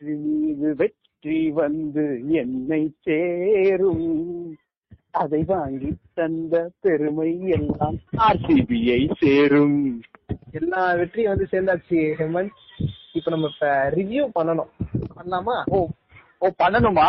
[0.00, 4.04] வெற்றி மீது வெற்றி வந்து என்னை சேரும்.
[5.10, 10.04] அதை வாங்கி தந்த பெருமை எல்லாம் ஆர்சிபியை சேரும்.
[10.50, 12.50] எல்லா வெற்றியும் வந்து சேர்ந்தாச்சு ஹெமன்
[13.12, 14.70] இப்ப நம்ம இப்ப ரிவ்யூ பண்ணணும்.
[15.16, 15.56] பண்ணலாமா?
[15.66, 15.80] ஓ
[16.38, 17.08] ஓ பண்ணணுமா?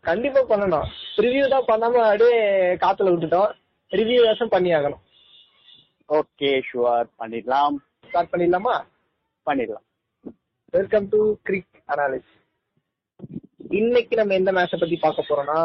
[0.00, 0.86] கண்டிப்பா பண்ணணும்.
[1.16, 2.42] ரிவ்யூ தான் பண்ணாம அப்படியே
[2.84, 3.50] காத்துல விட்டுட்டோம்.
[3.90, 5.04] ரிவ்யூ வேஷம் பண்ணி ஆகணும்
[6.08, 7.74] ஓகே ஷுவர் பண்ணிடலாம்.
[8.08, 8.76] ஸ்டார்ட் பண்ணிடலாமா?
[9.46, 9.86] பண்ணிடலாம்.
[10.70, 12.32] வெல்கம் டு கிரிக் அனாலிஸ்
[13.70, 15.60] இன்னைக்கு நம்ம எந்த மேட்ச பத்தி பார்க்க போறோம்னா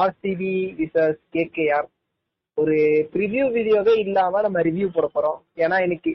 [0.00, 1.88] ஆர்சிபி விசஸ் கேகேஆர்
[2.58, 2.76] ஒரு
[3.14, 5.38] ப்ரிவியூ வீடியோவே இல்லாம நம்ம ரிவ்யூ போட போறோம்.
[5.64, 6.12] ஏன்னா இன்னைக்கு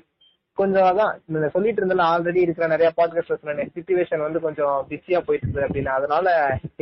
[0.57, 1.13] கொஞ்சம் அதான்
[1.55, 5.91] சொல்லிட்டு இருந்தல ஆல்ரெடி இருக்கிற நிறைய பாட்காஸ்ட் சொன்னேன் சுச்சுவேஷன் வந்து கொஞ்சம் பிஸியா போயிட்டு இருக்குது அப்படின்னு.
[5.97, 6.27] அதனால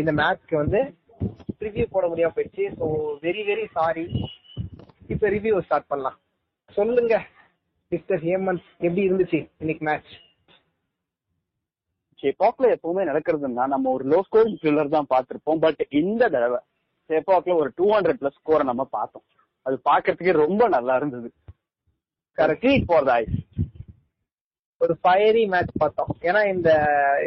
[0.01, 0.79] இந்த மேட்ச்க்கு வந்து
[1.65, 2.65] ரிவ்யூ போட முடியாம போயிடுச்சு.
[2.79, 2.85] ஸோ
[3.25, 4.05] வெரி வெரி சாரி
[5.13, 6.17] இப்ப ரிவ்யூ ஸ்டார்ட் பண்ணலாம்.
[6.77, 7.15] சொல்லுங்க
[7.91, 10.13] மிஸ்டர் ஹேமந்த் எப்படி இருந்துச்சு இன்னைக்கு மேட்ச்
[12.21, 15.61] சேப்பாக்ல எப்பவுமே நடக்கிறதுன்னா நம்ம ஒரு லோ ஸ்கோரிங் த்ரில்லர் தான் பார்த்திருப்போம்.
[15.65, 16.59] பட் இந்த தடவை
[17.09, 19.25] சேப்பாக்ல ஒரு டூ ஹண்ட்ரட் பிளஸ் ஸ்கோரை நம்ம பார்த்தோம்.
[19.65, 21.29] அது பாக்குறதுக்கே ரொம்ப நல்லா இருந்தது.
[22.37, 23.37] கரெக்ட்லி ஃபார் த ஐஸ்
[24.81, 26.11] ஒரு ஃபயரி மேட்ச் பார்த்தோம்.
[26.27, 26.69] ஏன்னா இந்த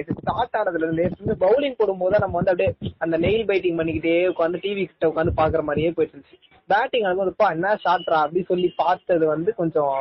[0.00, 4.82] இது ஸ்டார்ட் ஆனதுல இருந்து பவுலிங் போடும்போது நம்ம வந்து அப்படியே அந்த நெயில் பைட்டிங் பண்ணிக்கிட்டே உட்காந்து டிவி
[4.90, 6.38] கிட்ட உட்காந்து பாக்குற மாதிரியே போயிட்டு இருந்துச்சு.
[6.72, 9.96] பேட்டிங் ஆகும்போதுப்பா என்ன ஷாட்ரா அப்படின்னு சொல்லி பார்த்தது வந்து கொஞ்சம்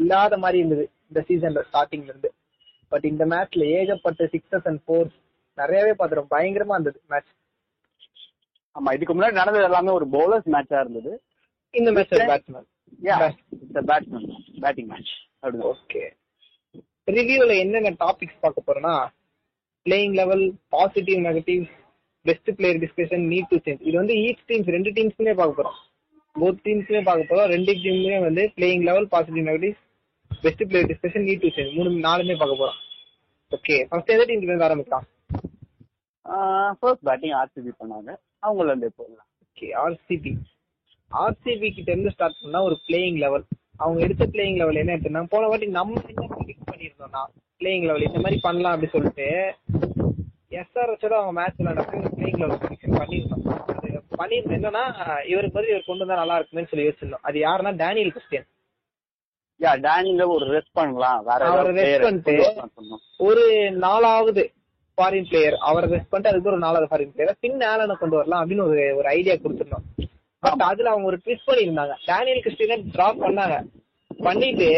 [0.00, 2.30] இல்லாத மாதிரி இருந்தது இந்த சீசன்ல ஸ்டார்டிங்ல இருந்து.
[2.92, 5.16] பட் இந்த மேட்ச்ல ஏகப்பட்ட சிக்ஸஸ் அண்ட் ஃபோர்ஸ்
[5.58, 7.32] நிறையவே பார்த்துரும் பயங்கரமா இருந்தது மேட்ச்
[8.76, 11.12] ஆமா இதுக்கு முன்னாடி நடந்தது எல்லாமே ஒரு பவுலர்ஸ் மேட்சா இருந்தது.
[11.74, 12.66] இந்த match batsman
[13.52, 14.26] it's batsman
[14.64, 15.68] batting match அப்படிதான்.
[15.72, 16.02] ஓகே
[17.08, 18.94] ரிவ்யூல என்னென்ன டாபிக்ஸ் பார்க்க போறோம்னா
[19.86, 21.64] playing level positive negative
[22.26, 25.78] best player discussion need to change இது வந்து ஈச் டீம்ஸ் ரெண்டு டீம்ஸ்க்குமே பார்க்க போறோம்.
[26.36, 27.48] போத் டீம்ஸ்க்குமே பார்க்க போறோம்.
[27.54, 29.74] ரெண்டு டீமுமே வந்து playing eleven positive negative
[30.44, 32.80] best player discussion need to change மூணு நாலுமே பார்க்க போறோம்.
[33.56, 35.06] ஓகே ஃபர்ஸ்ட் எந்த டீம்ல இருந்து ஆரம்பிக்கலாம்?
[36.80, 38.10] ஃபர்ஸ்ட் பேட்டிங் ஆர்சிபி பண்ணாங்க.
[38.46, 40.32] அவங்கள இருந்தே போடலாம் ஓகே ஆர்சிபி
[41.10, 43.44] ஆர்சிபி கிட்ட இருந்து ஸ்டார்ட் பண்ணா ஒரு பிளேயிங் லெவல்
[43.82, 47.22] அவங்க எடுத்த பிளேயிங் லெவல் என்ன எடுத்துனா போன வாட்டி நம்ம என்ன ப்ரிடிக்ட் பண்ணியிருந்தோம்னா
[47.60, 49.28] பிளேயிங் லெவல் இந்த மாதிரி பண்ணலாம் அப்படி சொல்லிட்டு
[50.60, 53.44] எஸ்ஆர்எஸோட அவங்க மேட்ச் விளையாடப்போ பிளேயிங் லெவல் ப்ரிடிக்ஷன் பண்ணியிருந்தோம்.
[53.76, 53.88] அது
[54.20, 54.84] பண்ணியிருந்தோம் என்னன்னா
[55.32, 57.24] இவருக்கு பதில் இவர் கொண்டு வந்தா நல்லா இருக்குமேன்னு சொல்லி யோசிச்சிருந்தோம்.
[57.28, 58.48] அது யாருன்னா டேனியல் கிறிஸ்டியன்
[59.60, 61.24] யா டேனில ஒரு ரெஸ்ட் பண்ணலாம்.
[61.24, 62.34] வேற அவரை player பண்ணிட்டு.
[63.16, 64.42] ஒரு நாலாவது
[64.96, 68.66] ஃபாரின் பிளேயர் அவரை ரெஸ்ட் பண்ணிட்டு அதுக்கு ஒரு நாலாவது ஃபாரின் பிளேயர் பின் ஆலனை கொண்டு வரலாம் அப்படின்னு
[68.68, 69.86] ஒரு ஒரு ஐடியா கொடுத்துருந்தோம்.
[70.38, 71.94] பட் அதுல அவங்க ஒரு ட்விஸ்ட் பண்ணியிருந்தாங்க.
[72.04, 73.56] டேனியல் கிறிஸ்டியனை டிராப் பண்ணாங்க.
[74.22, 74.68] பண்ணிட்டு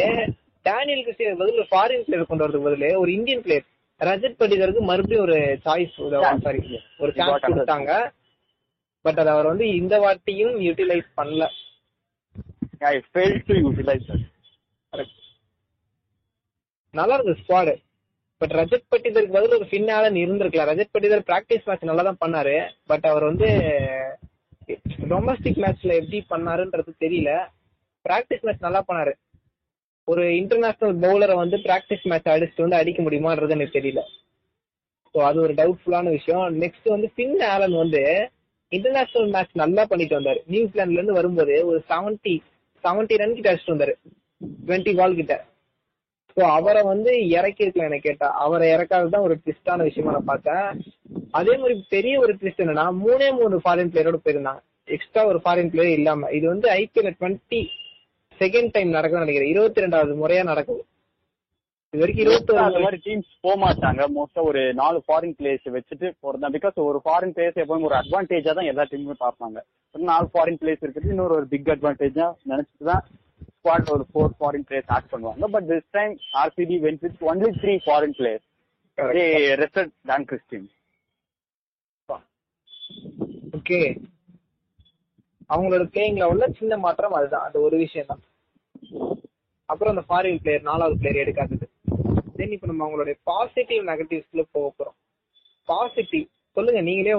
[0.62, 3.66] டேனியல் கிறிஸ்டியன் பதில் ஒரு ஃபாரின் பிளேயர் கொண்டு வரதுக்கு பதில் ஒரு இந்தியன் பிளேயர்
[4.00, 8.10] ரஜத் படிதருக்கு மறுபடியும் ஒரு சாய்ஸ் சாரி ஒரு சான்ஸ் கொடுத்தாங்க.
[9.00, 11.46] பட் அது அவர் வந்து இந்த வாட்டியும் யூட்டிலைஸ் பண்ணல.
[12.80, 13.54] Yeah, I failed to
[16.94, 17.74] நல்லா இருந்தது ஸ்குவாடு
[18.40, 20.70] பட் ரஜத் பட்டிதருக்கு பதில் ஒரு ஃபின்னாலன் இருந்திருக்கலாம்.
[20.70, 22.56] ரஜத் பட்டிதர் பிராக்டிஸ் மேட்ச் நல்லா தான் பண்ணாரு.
[22.86, 23.48] பட் அவர் வந்து
[25.10, 27.30] டொமஸ்டிக் மேட்ச்ல எப்படி பண்ணாருன்றது தெரியல.
[28.04, 29.12] பிராக்டிஸ் மேட்ச் நல்லா பண்ணாரு.
[30.04, 34.02] ஒரு இன்டர்நேஷனல் பவுலரை வந்து பிராக்டிஸ் மேட்ச் அடிச்சுட்டு வந்து அடிக்க முடியுமான்றது எனக்கு தெரியல.
[35.14, 36.60] ஸோ அது ஒரு டவுட்ஃபுல்லான விஷயம்.
[36.60, 38.02] நெக்ஸ்ட் வந்து ஃபின் ஆலன் வந்து
[38.72, 40.40] இன்டர்நேஷனல் மேட்ச் நல்லா பண்ணிட்டு வந்தாரு.
[40.50, 42.42] நியூசிலாந்துல இருந்து வரும்போது ஒரு செவன்டி
[42.84, 43.94] செவன்டி ரன் கிட்ட அடிச்சுட்டு வந்தாரு.
[44.66, 45.34] டுவெண்ட்டி பால் கிட்ட.
[46.36, 48.28] ஸோ அவரை வந்து இறக்கி இருக்கலாம் எனக்கு கேட்டா.
[48.44, 50.66] அவரை இறக்காதது தான் ஒரு ட்விஸ்டான விஷயமா நான் பார்த்தேன்.
[51.38, 54.62] அதே மாதிரி பெரிய ஒரு ட்விஸ்ட் என்னன்னா மூணே மூணு ஃபாரின் பிளேயரோட போயிருந்தாங்க.
[54.96, 56.28] எக்ஸ்ட்ரா ஒரு ஃபாரின் பிளேயர் இல்லாம.
[56.38, 57.62] இது வந்து ஐபிஎல் டுவெண்ட்டி
[58.40, 59.52] செகண்ட் டைம் நடக்குதுன்னு நினைக்கிறேன்.
[59.54, 60.82] இருபத்தி ரெண்டாவது முறையா நடக்குது.
[61.92, 62.52] இது வரைக்கும் இருபத்தி
[62.84, 64.02] மாதிரி டீம்ஸ் போக மாட்டாங்க.
[64.14, 68.70] மோஸ்டா ஒரு நாலு ஃபாரின் பிளேயர்ஸ் வச்சுட்டு போறதா பிகாஸ் ஒரு ஃபாரின் பிளேயர்ஸ் எப்பவும் ஒரு அட்வான்டேஜா தான்
[68.72, 69.58] எல்லா டீமுமே பார்ப்பாங்க.
[69.94, 73.04] நாலு ஃபாரின் பிளேயர்ஸ் இருக்குது இன்னொரு ஒரு பிக் அட்வான்டேஜா நினைச்சிட்டு தான்
[73.66, 75.46] ஸ்குவாட் ஒரு ஃபோர் ஃபாரின் பிளேயர்ஸ் ஆட் பண்ணுவாங்க.
[75.54, 78.44] But this time RCB went with only three foreign players
[79.62, 80.66] rested Dan Christian
[83.58, 83.80] okay
[85.50, 87.46] அவங்களோட பிளேயிங் லெவல்ல சின்ன மாற்றம் அதுதான்.
[87.48, 88.22] அந்த ஒரு விஷயம் தான்
[89.72, 91.66] அப்புறம் அந்த ஃபாரின் பிளேயர் நாலாவது பிளேயர் எடுக்காதது.
[92.38, 94.98] தென் இப்போ நம்ம அவங்களுடைய பாசிட்டிவ் நெகட்டிவ்ஸ்ல போக போறோம்.
[95.68, 96.26] பாசிட்டிவ்
[96.56, 97.16] சொல்லுங்க நீங்களே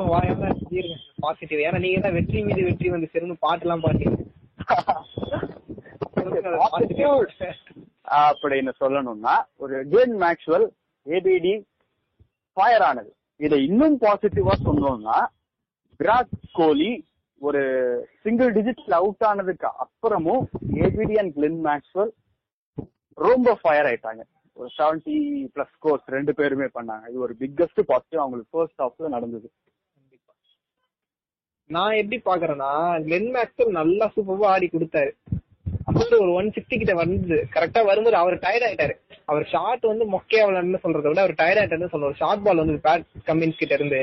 [0.64, 4.16] சொல்லிருங்க பாசிட்டிவ் ஏன்னா நீங்க தான் வெற்றி மீது வெற்றி வந்து சேரும்னு பாட்டுலாம் பாட்டீங்க.
[8.30, 10.68] அப்படின்னு சொல்லணும்னா ஒரு டேன் மேக்ஸ்வெல்
[11.06, 11.54] ஏபிடி
[12.58, 13.12] ஃபயர் ஆனது.
[13.46, 15.18] இதை இன்னும் பாசிட்டிவா சொன்னோம்னா
[16.00, 16.92] விராட் கோலி
[17.42, 17.62] ஒரு
[18.24, 20.46] சிங்கிள் டிஜிட்ல அவுட் ஆனதுக்கு அப்புறமும்
[20.86, 22.12] ஏபிடி அண்ட் கிளென் மேக்ஸ்வெல்
[23.28, 24.24] ரொம்ப ஃபயர் ஆயிட்டாங்க.
[24.58, 25.18] ஒரு செவன்டி
[25.54, 27.06] பிளஸ் ஸ்கோர்ஸ் ரெண்டு பேருமே பண்ணாங்க.
[27.12, 29.48] இது ஒரு பிக்கஸ்ட் பாசிட்டிவ் அவங்களுக்கு ஃபர்ஸ்ட் ஹாஃப்ல நடந்தது.
[31.76, 32.72] நான் எப்படி பாக்குறேன்னா
[33.06, 35.12] கிளென் மேக்ஸ்வெல் நல்லா சூப்பர்வா ஆடி கொடுத்தாரு.
[36.08, 38.94] அப்புறம் ஒரு ஒன் சிக்ஸ்டி கிட்ட வந்து கரெக்டா வரும்போது அவர் டயர்ட் ஆயிட்டாரு.
[39.32, 43.04] அவர் ஷாட் வந்து மொக்கையா விளையாடுன்னு சொல்றதை விட அவர் டயர்ட் ஆயிட்டாருன்னு சொல்லுவார் ஷார்ட் பால் வந்து பேட்
[43.30, 44.00] கம்மின்ஸ் கிட்ட இருந்து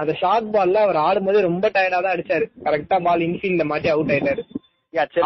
[0.00, 2.46] அந்த ஷார்ட் பால்ல அவர் ஆடும்போது ரொம்ப டயர்டா தான் அடிச்சாரு.
[2.66, 4.42] கரெக்டா பால் இன்ஃபீல்ட்ல மாட்டி அவுட் ஆயிட்டாரு.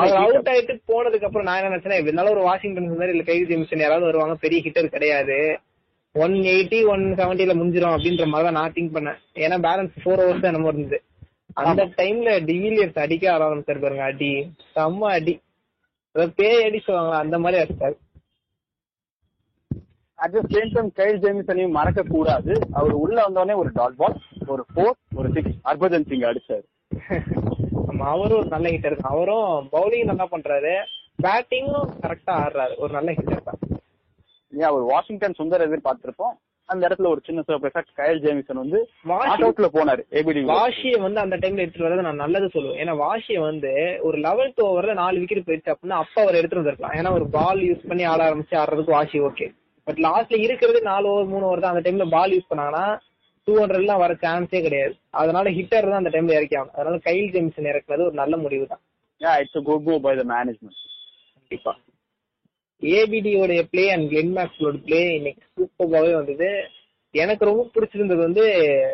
[0.00, 3.84] அவர் அவுட் ஆயிட்டு போனதுக்கு அப்புறம் நான் என்ன நினைச்சேன் இருந்தாலும் ஒரு வாஷிங்டன் சுந்தர் இல்ல கைதி ஜெமிசன்
[3.84, 5.38] யாராவது வருவாங்க பெரிய ஹிட்டர் கிடையாது.
[6.14, 9.20] ஒன் எயிட்டி ஒன் செவன்டில முடிஞ்சிரும் அப்படின்ற மாதிரி தான் நான் திங்க் பண்ணேன்.
[9.44, 11.00] ஏன்னா பேலன்ஸ் ஃபோர் ஹவர்ஸ் என்னமோ இருந்தது.
[11.62, 14.30] அந்த டைம்ல டிவிலியர்ஸ் அடிக்க ஆரம்பிச்சாரு பாருங்க அடி.
[14.76, 15.34] செம்ம அடி.
[16.14, 17.96] அதாவது பேய் அடி சொல்லுவாங்களா அந்த மாதிரி அடிச்சாரு.
[20.18, 24.14] At the same time Kyle ஜேமிசனையும் மறக்க கூடாது அவர் உள்ள வந்தோடனே ஒரு டாட் பால்
[24.54, 26.64] ஒரு ஃபோர் ஒரு சிக்ஸ் ஹர்பஜன் சிங் அடிச்சாரு.
[27.88, 29.12] ஆமா அவரும் ஒரு நல்ல ஹிட்டர் தான்.
[29.14, 30.74] அவரும் பவுலிங் நல்லா பண்றாரு.
[31.24, 32.74] பேட்டிங்கும் கரெக்டா ஆடுறாரு.
[32.84, 33.60] ஒரு நல்ல ஹிட்டர் தான்.
[34.52, 36.34] ஏன் ஒரு வாஷிங்டன் சுந்தர் எதிர்பார்த்திருப்போம்.
[36.68, 38.78] அந்த இடத்துல ஒரு சின்ன சர்ப்ரைஸா கயல் ஜேமிசன் வந்து
[39.10, 42.78] நாட் அவுட்ல போனாரு ஏபிடி வாஷிய வந்து அந்த டைம்ல எடுத்துட்டு வரது நான் நல்லது சொல்லுவேன்.
[42.82, 43.72] ஏன்னா வாஷிய வந்து
[44.08, 46.96] ஒரு லெவல்த் ஓவர்ல நாலு விக்கெட் போயிடுச்சு அப்படின்னா அப்ப அவர் எடுத்துட்டு வந்திருக்கலாம்.
[46.98, 49.48] ஏன்னா ஒரு பால் யூஸ் பண்ணி ஆட ஆரம்பிச்சு ஆடுறதுக்கு வாஷி ஓகே
[49.86, 51.74] பட் லாஸ்ட்ல இருக்கிறது நாலு ஓவர் மூணு ஓவர் தான்.
[51.74, 52.84] அந்த டைம்ல பால் யூஸ் பண்ணாங்கன்னா
[53.48, 54.94] டூ ஹண்ட்ரட்லாம் வர சான்ஸே கிடையாது.
[55.22, 58.82] அதனால ஹிட்டர் தான் அந்த டைம்ல இறக்கி ஆகணும் அதனால கைல் ஜெமிசன் இறக்குனது ஒரு நல்ல முடிவு தான்
[59.42, 60.80] it's good move by the management
[61.36, 61.72] கண்டிப்பா.
[62.84, 66.48] ஏபிடியோடைய பிளே அண்ட் கிளென் மேக்ஸோட பிளே இன்னைக்கு சூப்பராகவே வந்தது.
[67.14, 68.44] எனக்கு ரொம்ப பிடிச்சிருந்தது வந்து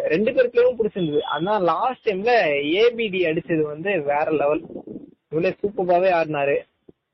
[0.04, 1.22] ரெண்டு பேர் பிளேவும் பிடிச்சிருந்தது.
[1.22, 2.32] ஆனா லாஸ்ட் டைம்ல
[2.81, 4.62] ஏபிடி அடிச்சது வந்து வேற லெவல்
[5.31, 6.56] இவ்வளவு சூப்பராகவே ஆடினாரு.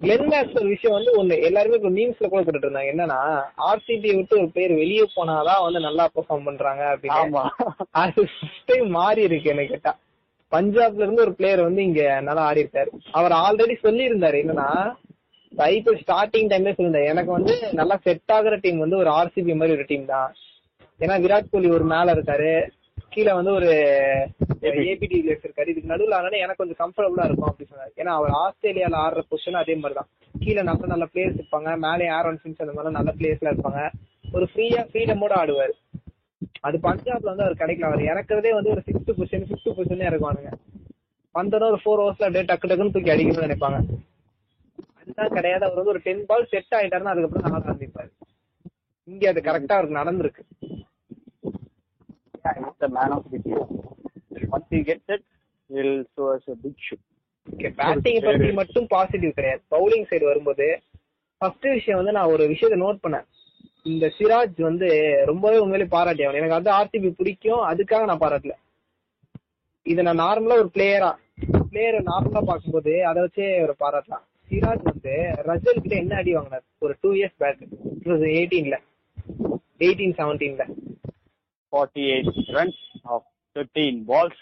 [0.01, 2.91] கிளென் மேக்ஸ் ஒரு விஷயம் வந்து ஒண்ணு எல்லாருமே இப்போ மீம்ஸ்ல கூட போட்டுட்டு இருந்தாங்க.
[2.95, 3.21] என்னன்னா
[3.69, 7.21] ஆர்சிபி விட்டு ஒரு பேர் வெளியே போனாதான் வந்து நல்லா பெர்ஃபார்ம் பண்றாங்க அப்படின்னு.
[7.23, 7.45] ஆமா.
[7.91, 8.29] அது
[8.65, 9.99] டைம் மாறி இருக்கு என்ன கேட்டா.
[10.53, 14.69] பஞ்சாப்ல இருந்து ஒரு பிளேயர் வந்து இங்க நல்லா ஆடி இருக்காரு அவர் ஆல்ரெடி சொல்லி இருந்தாரு என்னன்னா
[15.57, 19.85] ஐபிஎல் ஸ்டார்டிங் டைம்ல சொல்லிருந்தேன் எனக்கு வந்து நல்லா செட் ஆகுற டீம் வந்து ஒரு ஆர்சிபி மாதிரி ஒரு
[19.87, 20.35] டீம் தான்.
[21.01, 22.69] ஏன்னா விராட் கோலி ஒரு மேல இருக்காரு.
[23.09, 23.69] கீழே வந்து ஒரு
[24.63, 25.69] ஏபிடி இருக்காரு.
[25.69, 27.93] இதுக்கு நடுவில் ஆனாலும் எனக்கு கொஞ்சம் கம்ஃபர்டபுளா இருக்கும் அப்படின்னு சொன்னாரு.
[27.97, 30.09] ஏன்னா அவர் ஆஸ்திரேலியால ஆடுற பொசிஷன் அதே மாதிரி தான்.
[30.39, 31.79] கீழே நல்ல நல்ல பிளேயர்ஸ் இருப்பாங்க.
[31.79, 33.91] மேலே ஆரோன் சிம்ஸ் அந்த மாதிரி நல்ல பிளேயர்ஸ்ல இருப்பாங்க.
[34.33, 35.75] ஒரு ஃப்ரீயா ஃப்ரீடமோட ஆடுவாரு.
[36.61, 37.89] அது பஞ்சாப்ல வந்து அவர் கிடைக்கல.
[37.91, 40.53] அவர் இறக்குறதே வந்து ஒரு சிக்ஸ்த் பொசிஷன் ஃபிஃப்த் பொசிஷன் இறக்குவானுங்க.
[41.35, 43.81] வந்தோட ஒரு ஃபோர் ஹவர்ஸ்ல அப்படியே டக்கு டக்குன்னு தூக்கி அடிக்கணும்னு நினைப்பாங்க.
[45.07, 45.63] அதுதான் கிடையாது.
[45.65, 48.11] அவர் வந்து ஒரு டென் பால் செட் ஆயிட்டாருன்னா அதுக்கப்புறம் நல்லா ஆரம்பிப்பாரு
[49.13, 50.45] இங்க அது கரெக்டா அவருக்கு நடந்திருக்கு.
[52.81, 53.71] The game.
[54.55, 55.23] Once he gets it,
[55.71, 56.99] he'll show us a big show.
[57.79, 59.63] Batting பத்தி மட்டும் பாசிட்டிவ் கிடையாது.
[59.75, 60.67] பவுலிங் சைடு வரும்போது
[61.41, 63.27] ஃபர்ஸ்ட் விஷயம் வந்து நான் ஒரு விஷயத்தை நோட் பண்ணேன்.
[63.93, 64.89] இந்த சிராஜ் வந்து
[65.31, 67.63] ரொம்பவே உண்மையிலே பாராட்டி ஆகணும் எனக்கு வந்து ஆர்சிபி பிடிக்கும்.
[67.71, 68.55] அதுக்காக நான் பாராட்டல.
[69.93, 71.11] இதை நான் நார்மலா ஒரு பிளேயரா
[71.73, 74.25] பிளேயரை நார்மலா பார்க்கும்போது அதை வச்சே ஒரு பாராட்டலாம்.
[74.51, 75.15] சிராஜ் வந்து
[75.45, 76.63] ரஜல் கிட்ட என்ன அடி வாங்கினார்?
[76.79, 77.59] ஒரு டூ இயர்ஸ் பேக்
[78.05, 78.77] எயிட்டீன்ல
[79.79, 80.65] எயிட்டீன் செவன்டீன்ல
[81.73, 83.23] 48 runs of
[83.55, 84.37] 13 balls.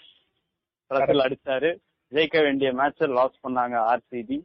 [0.91, 1.77] ரசல் அடிச்சாரு.
[2.13, 4.43] ஜெயிக்க வேண்டிய மேட்ச் லாஸ் பண்ணாங்க ஆர்சிபி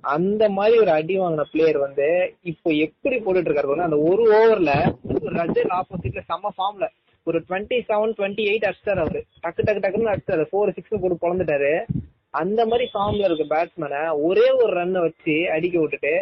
[0.00, 4.70] அந்த- மாதிரி ஒரு அடி வாங்கின பிளேயர் வந்து இப்போ எப்படி போட்டுட்டு இருக்காரு அந்த ஒரு ஓவர்ல
[5.08, 6.88] ரஜல் ஆப்போசிட்ல செம்ம ஃபார்ம்ல
[7.24, 9.24] ஒரு டுவெண்ட்டி செவன் டுவெண்ட்டி எயிட் அடிச்சாரு அவரு.
[9.42, 11.84] டக்கு டக்கு டக்குன்னு அடிச்சாரு ஃபோர் சிக்ஸ் போட்டு பிறந்துட்டாரு
[12.34, 16.14] அந்த மாதிரி ஃபார்ம்ல இருக்க பேட்ஸ்மேனை ஒரே ஒரு ரன்னை வச்சு அடிக்க விட்டுட்டு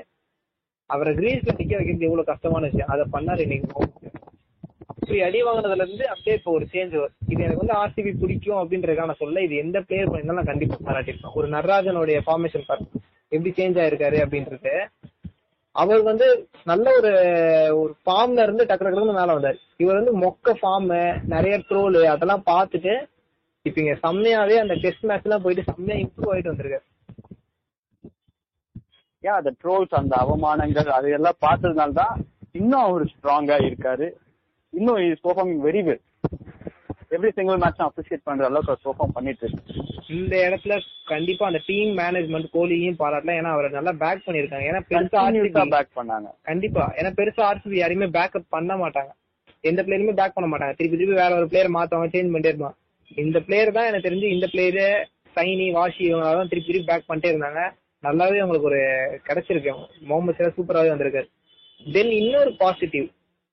[0.91, 2.91] அவரை கிரீஸ்ல நிக்க வைக்கிறது எவ்வளவு கஷ்டமான விஷயம்.
[2.95, 4.05] அதை பண்ணாரு இன்னைக்கு
[4.91, 7.17] அப்படி அடி வாங்கினதுல இருந்து அப்படியே இப்போ ஒரு சேஞ்ச் வரும்.
[7.33, 11.37] இது எனக்கு வந்து ஆர்சிபி பிடிக்கும் அப்படின்றதுக்காக நான் சொல்ல இது எந்த பிளேயர் பண்ணிருந்தாலும் நான் கண்டிப்பா பாராட்டிருப்பேன்
[11.41, 12.87] ஒரு நடராஜனுடைய ஃபார்மேஷன் பாரு
[13.33, 14.73] எப்படி சேஞ்ச் ஆயிருக்காரு அப்படின்றது.
[15.77, 16.27] அவர் வந்து
[16.65, 17.13] நல்ல ஒரு
[17.81, 19.59] ஒரு ஃபார்ம்ல இருந்து டக்கு டக்குனு மேல வந்தாரு.
[19.77, 20.91] இவர் வந்து மொக்க ஃபார்ம்
[21.35, 22.95] நிறைய ட்ரோல் அதெல்லாம் பார்த்துட்டு
[23.67, 26.87] இப்ப இங்க செம்மையாவே அந்த டெஸ்ட் மேட்ச் எல்லாம் போயிட்டு செம்மையா இம்ப்ரூவ் ஆயிட்டு வந்திருக்காரு
[29.25, 32.15] ஏன் அந்த ட்ரோல்ஸ் அந்த அவமானங்கள் அதையெல்லாம் பார்த்ததுனால தான்
[32.53, 34.07] இன்னும் அவர் ஸ்ட்ராங்கா இருக்காரு.
[34.73, 36.03] இன்னும் is performing very well
[37.11, 39.75] every single match appreciate பண்ற அளவுக்கு அவர் பெர்ஃபார்ம் பண்ணிட்டு இருக்கு.
[40.09, 40.75] இந்த இடத்துல
[41.07, 45.97] கண்டிப்பா அந்த டீம் மேனேஜ்மெண்ட் கோலியும் பாராட்டலாம் ஏன்னா அவரை நல்லா பேக் பண்ணிருக்காங்க ஏன்னா பெருசா RCB பேக்
[45.97, 46.29] பண்ணாங்க.
[46.43, 46.95] கண்டிப்பா.
[46.97, 49.13] ஏன்னா பெருசா ஆர்சிபி யாரையுமே பேக்கப் பண்ண மாட்டாங்க.
[49.61, 50.75] எந்த பிளேயருமே பேக் பண்ண மாட்டாங்க.
[50.77, 52.77] திருப்பி திருப்பி வேற ஒரு பிளேயர் மாத்தவங்க சேஞ்ச் பண்ணிட்டே இருப்பாங்க.
[53.25, 54.87] இந்த பிளேயர் தான் எனக்கு தெரிஞ்சு இந்த பிளேயரு
[55.37, 57.63] சைனி வாஷி இவங்க தான் திருப்பி திருப்பி பேக் பண்ணிட்டே இருந்தாங்க.
[58.07, 58.81] நல்லாவே அவங்களுக்கு ஒரு
[59.29, 59.73] கிடைச்சிருக்கு.
[60.09, 61.29] முகமது சிரா சூப்பராகவே வந்திருக்காரு.
[61.95, 63.07] தென் இன்னொரு பாசிட்டிவ்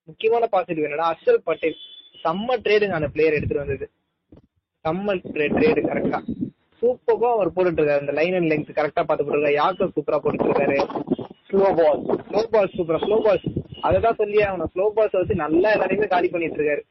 [0.09, 1.77] முக்கியமான பாசிட்டிவ் என்னன்னா அர்ஷல் பட்டேல்.
[2.23, 3.85] செம்ம ட்ரேடுங்க அந்த பிளேயர் எடுத்துட்டு வந்தது.
[4.85, 6.19] செம்ம ட்ரேடு கரெக்டா
[6.81, 8.03] சூப்பரா அவர் போட்டுட்டு இருக்காரு.
[8.05, 9.59] இந்த லைன் அண்ட் லெங்க் கரெக்டா பார்த்து போட்டுருக்காரு.
[9.61, 10.79] யாக்கர் சூப்பரா போட்டுட்டு இருக்காரு.
[11.49, 13.47] ஸ்லோ பால் ஸ்லோ பால் சூப்பரா ஸ்லோ பால்ஸ்
[13.87, 16.83] அததான் சொல்லி அவன ஸ்லோ பால்ஸ் வச்சு நல்லா எல்லாரையுமே காலி பண்ணிட்டு இருக்காரு.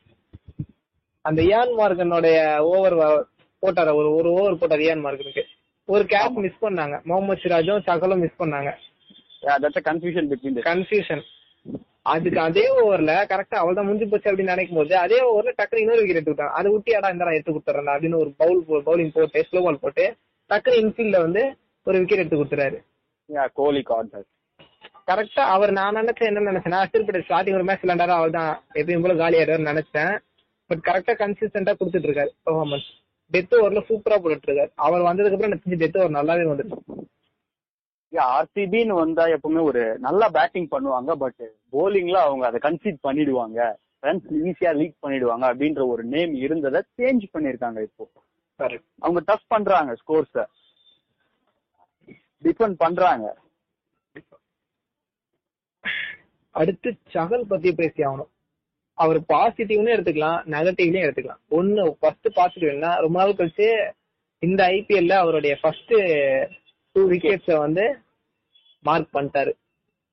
[1.29, 2.39] அந்த இயான் மார்கனுடைய
[2.71, 2.97] ஓவர்
[3.63, 3.91] போட்டாரு?
[3.99, 5.45] ஒரு ஒரு ஓவர் போட்டார் இயான் மார்கனுக்கு
[5.89, 6.97] ஒரு கேப் மிஸ் பண்ணாங்க.
[7.09, 8.71] முகமது சிராஜும் சகலும் மிஸ் பண்ணாங்க.
[9.89, 10.29] கன்ஃபியூஷன்
[10.71, 11.23] கன்ஃபியூஷன்
[12.13, 16.01] அதுக்கு அதே ஓவர்ல கரெக்டா அவள் தான் முடிஞ்சு போச்சு அப்படின்னு நினைக்கும் போது அதே ஓவர்ல டக்குனு இன்னொரு
[16.03, 16.55] விக்கெட் எடுத்து விட்டாங்க.
[16.59, 20.05] அதை விட்டு அடா இந்த எடுத்து கொடுத்துறேன் அப்படின்னு ஒரு பவுல் பவுலிங் போட்டு ஸ்லோ பால் போட்டு
[20.51, 21.43] டக்குனு இன்ஃபீல்ட்ல வந்து
[21.87, 22.79] ஒரு விக்கெட் எடுத்து கொடுத்துறாரு.
[23.61, 24.29] கோலி தட்
[25.11, 29.15] கரெக்டா அவர் நான் நினைச்சேன் என்ன நினைச்சேன் பட்டேல் ஸ்டார்டிங் ஒரு மேட்ச் விளையாண்டாரா அவர் தான் எப்பயும் போல
[29.23, 30.13] காலி ஆயிடுவார் நினைச்சேன்.
[30.73, 32.91] பட் கரெக்டா கன்சிஸ்டன்டா கொடுத்துட்டு இருக்காரு பெர்ஃபார்மன்ஸ்
[33.33, 37.01] டெத் ஓவர்ல சூப்பரா போட்டுட்டு இருக்காரு அவர் வந்ததுக்கு அப்புறம் எனக்கு டெத் ஓவர் நல்லாவே வந்துருக்கு
[38.13, 43.61] ஆர்சிபின்னு வந்தா எப்பவுமே ஒரு நல்லா பேட்டிங் பண்ணுவாங்க பட் போலிங்ல அவங்க அதை கன்சீட் பண்ணிடுவாங்க.
[44.03, 48.05] ரன்ஸ் ஈஸியா லீக் பண்ணிடுவாங்க அப்படின்ற ஒரு நேம் இருந்ததை சேஞ்ச் பண்ணிருக்காங்க இப்போ.
[48.99, 50.45] அவங்க டஃப் பண்றாங்க ஸ்கோர்ஸ
[52.43, 53.27] டிஃபெண்ட் பண்றாங்க.
[56.51, 58.33] அடுத்து சகல் பத்தி பேசி ஆகணும்.
[58.95, 61.43] அவர் பாசிட்டிவ்னு எடுத்துக்கலாம் நெகட்டிவ்லயும் எடுத்துக்கலாம்.
[61.49, 63.69] ஒன்னு ஃபர்ஸ்ட் பாசிட்டிவ் என்ன ரொம்ப நாள் கழிச்சு
[64.39, 65.95] இந்த ஐபிஎல்ல அவருடைய ஃபர்ஸ்ட்
[66.93, 67.99] டூ விக்கெட்ஸ வந்து
[68.83, 69.53] மார்க் பண்ணிட்டாரு.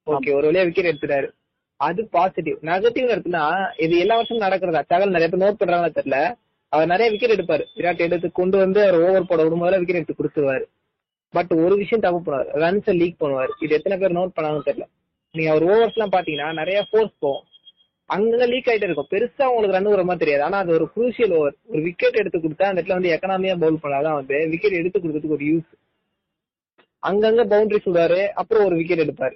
[0.07, 1.29] ஓகே ஒரு வழியா விக்கெட் எடுத்துட்டாரு.
[1.75, 4.81] அது பாசிட்டிவ் நெகட்டிவ் எடுத்துனா இது எல்லா வருஷமும் நடக்கிறதா?
[4.87, 6.35] தகவல் நிறைய பேர் நோட் பண்றாங்கன்னு தெரியல.
[6.69, 7.63] அவர் நிறைய விக்கெட் எடுப்பாரு.
[7.75, 10.65] விராட் எடுத்து கொண்டு வந்து அவர் ஓவர் போட விடும்போது விக்கெட் எடுத்து கொடுத்துருவாரு.
[11.29, 12.49] பட் ஒரு விஷயம் தப்பு பண்ணுவார்.
[12.63, 13.51] ரன்ஸை லீக் பண்ணுவார்.
[13.59, 14.87] இது எத்தனை பேர் நோட் பண்ணாங்கன்னு தெரியல.
[15.31, 17.45] நீங்க அவர் ஓவர்ஸ் எல்லாம் பாத்தீங்கன்னா நிறைய ஃபோர்ஸ் போகும்.
[18.15, 19.11] அங்கங்க லீக் ஆயிட்டே இருக்கும்.
[19.11, 20.43] பெருசா உங்களுக்கு ரன் வர மாதிரி தெரியாது.
[20.47, 24.17] ஆனா அது ஒரு குரூசியல் ஓவர் ஒரு விக்கெட் எடுத்து கொடுத்தா அந்த இடத்துல வந்து எக்கனாமியா பவுல் பண்ணாதான்
[24.19, 25.69] வந்து விக்கெட் எடுத்து கொடுத்ததுக்கு ஒரு யூஸ்
[27.03, 29.35] அங்கங்க பவுண்டரி சுடாரு அப்புறம் ஒரு விக்கெட் எடுப்பாரு.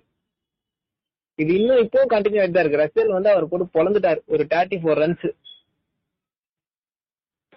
[1.39, 2.81] இது இன்னும் இப்பவும் கண்டினியூ ஆயிட்டு தான் இருக்கு.
[2.83, 4.19] ரசல் வந்து அவர் போட்டு பொழந்துட்டாரு.
[4.33, 5.27] ஒரு தேர்ட்டி ஃபோர் ரன்ஸ்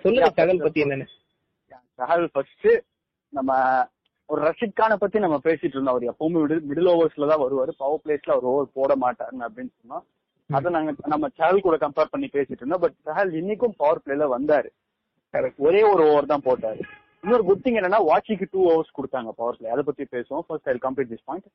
[0.04, 1.06] சொல்லுங்க சகல் பத்தி என்னன்னு.
[2.00, 2.68] சகல் ஃபர்ஸ்ட்
[3.32, 3.52] நம்ம
[4.28, 5.94] ஒரு ரஷித் கானை பத்தி நம்ம பேசிட்டு இருந்தோம்.
[5.94, 7.72] அவர் எப்பவுமே மிடில் மிடில் ஓவர்ஸ்ல தான் வருவாரு.
[7.82, 10.04] பவர் பிளேஸ்ல அவர் ஓவர் போட மாட்டாருன்னு அப்படின்னு சொன்னோம்.
[10.50, 12.82] அதை நாங்க நம்ம சஹல் கூட கம்பேர் பண்ணி பேசிட்டு இருந்தோம்.
[12.84, 14.68] பட் சஹல் இன்னைக்கும் பவர் பிளேல வந்தாரு.
[15.66, 16.82] ஒரே ஒரு ஓவர் தான் போட்டாரு.
[17.22, 20.44] இன்னொரு குட் திங் என்னன்னா வாட்சிக்கு டூ ஹவர்ஸ் கொடுத்தாங்க பவர் பிளே அதை பத்தி பேசுவோம்.
[20.48, 21.48] First I complete this point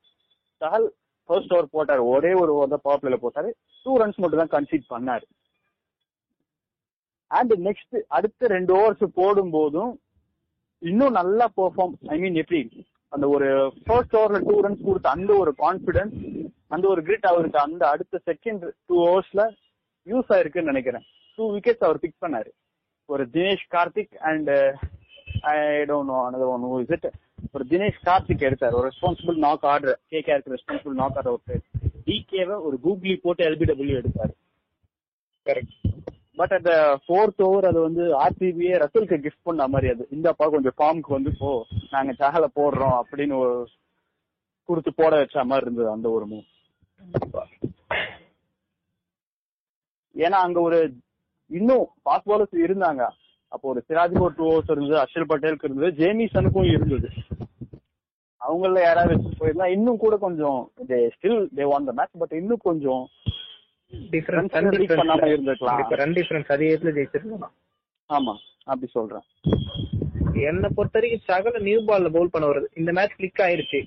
[0.62, 0.88] Chahal
[1.30, 2.04] first over போட்டாரு.
[2.16, 3.52] ஒரே ஒரு ஓவர் தான் பவர் பிளேல போட்டாரு.
[3.86, 5.26] டூ ரன்ஸ் மட்டும் தான் கன்சீட் பண்ணாரு.
[7.32, 9.92] அண்ட் நெக்ஸ்ட் அடுத்த ரெண்டு ஓவர்ஸ் போடும் போதும்
[10.82, 12.60] இன்னும் நல்லா பெர்ஃபார்ம் ஐ மீன் எப்படி
[13.14, 13.48] அந்த ஒரு
[13.86, 16.20] ஃபர்ஸ்ட் ஓவர்ல டூ ரன்ஸ் கொடுத்த அந்த ஒரு கான்பிடன்ஸ்
[16.76, 19.44] அந்த ஒரு கிரிட் அவருக்கு அந்த அடுத்த செகண்ட் டூ ஓவர்ஸ்ல
[20.08, 21.06] யூஸ் ஆயிருக்குன்னு நினைக்கிறேன்.
[21.38, 22.52] டூ விக்கெட்ஸ் அவர் பிக் பண்ணாரு.
[23.10, 24.50] ஒரு Dinesh Karthik and
[25.54, 25.58] I
[25.90, 27.10] don't know another one is it
[27.54, 28.78] ஒரு தினேஷ் கார்த்திக் எடுத்தார்.
[28.80, 31.62] ஒரு ரெஸ்பான்சிபிள் நாக் ஆர்டர் கே கேருக்கு ரெஸ்பான்சிபிள் நாக் ஆர்டர் ஒரு
[32.08, 34.34] டிகேவை ஒரு கூகுளி போட்டு எல்பிடபிள்யூ எடுத்தாரு.
[35.46, 35.76] கரெக்ட்
[36.42, 36.72] பட் அந்த
[37.04, 40.04] ஃபோர்த் ஓவர் அது வந்து ஆர்சிபியே ரசலுக்கு கிஃப்ட் பண்ண மாதிரி அது.
[40.16, 41.50] இந்தப்பா கொஞ்சம் ஃபார்முக்கு வந்து போ
[41.92, 43.38] நாங்க சகல போடுறோம் அப்படின்னு
[44.70, 46.48] கொடுத்து போட வச்ச மாதிரி இருந்தது அந்த ஒரு மூவ்
[50.16, 50.80] ஏன்னா அங்க ஒரு
[51.52, 53.04] இன்னும் ஃபாஸ்ட் பாலர்ஸ் இருந்தாங்க.
[53.52, 57.10] அப்போ ஒரு சிராஜுக்கு ஒரு டூ ஓவர்ஸ் இருந்தது அக்ஷர் பட்டேலுக்கு இருந்தது ஜேமிசனுக்கும் இருந்தது.
[58.42, 62.66] அவங்கள யாராவது வச்சு போயிருந்தா இன்னும் கூட கொஞ்சம் they still they won the match but இன்னும்
[62.70, 63.04] கொஞ்சம்
[64.14, 64.54] டிஃபரன்ஸ்
[64.92, 65.82] பண்ணாம இருந்திருக்கலாம்.
[66.02, 67.56] ரன் டிஃபரன்ஸ் அதிகத்துல ஜெயிச்சிருக்கலாம்
[68.10, 68.34] ஆமா
[68.68, 69.26] அப்படி சொல்றேன்.
[70.50, 73.80] என்னை பொறுத்த வரைக்கும் சகல நியூ பால்ல பவுல் பண்ண வருது இந்த மேட்ச் கிளிக் ஆயிருச்சு.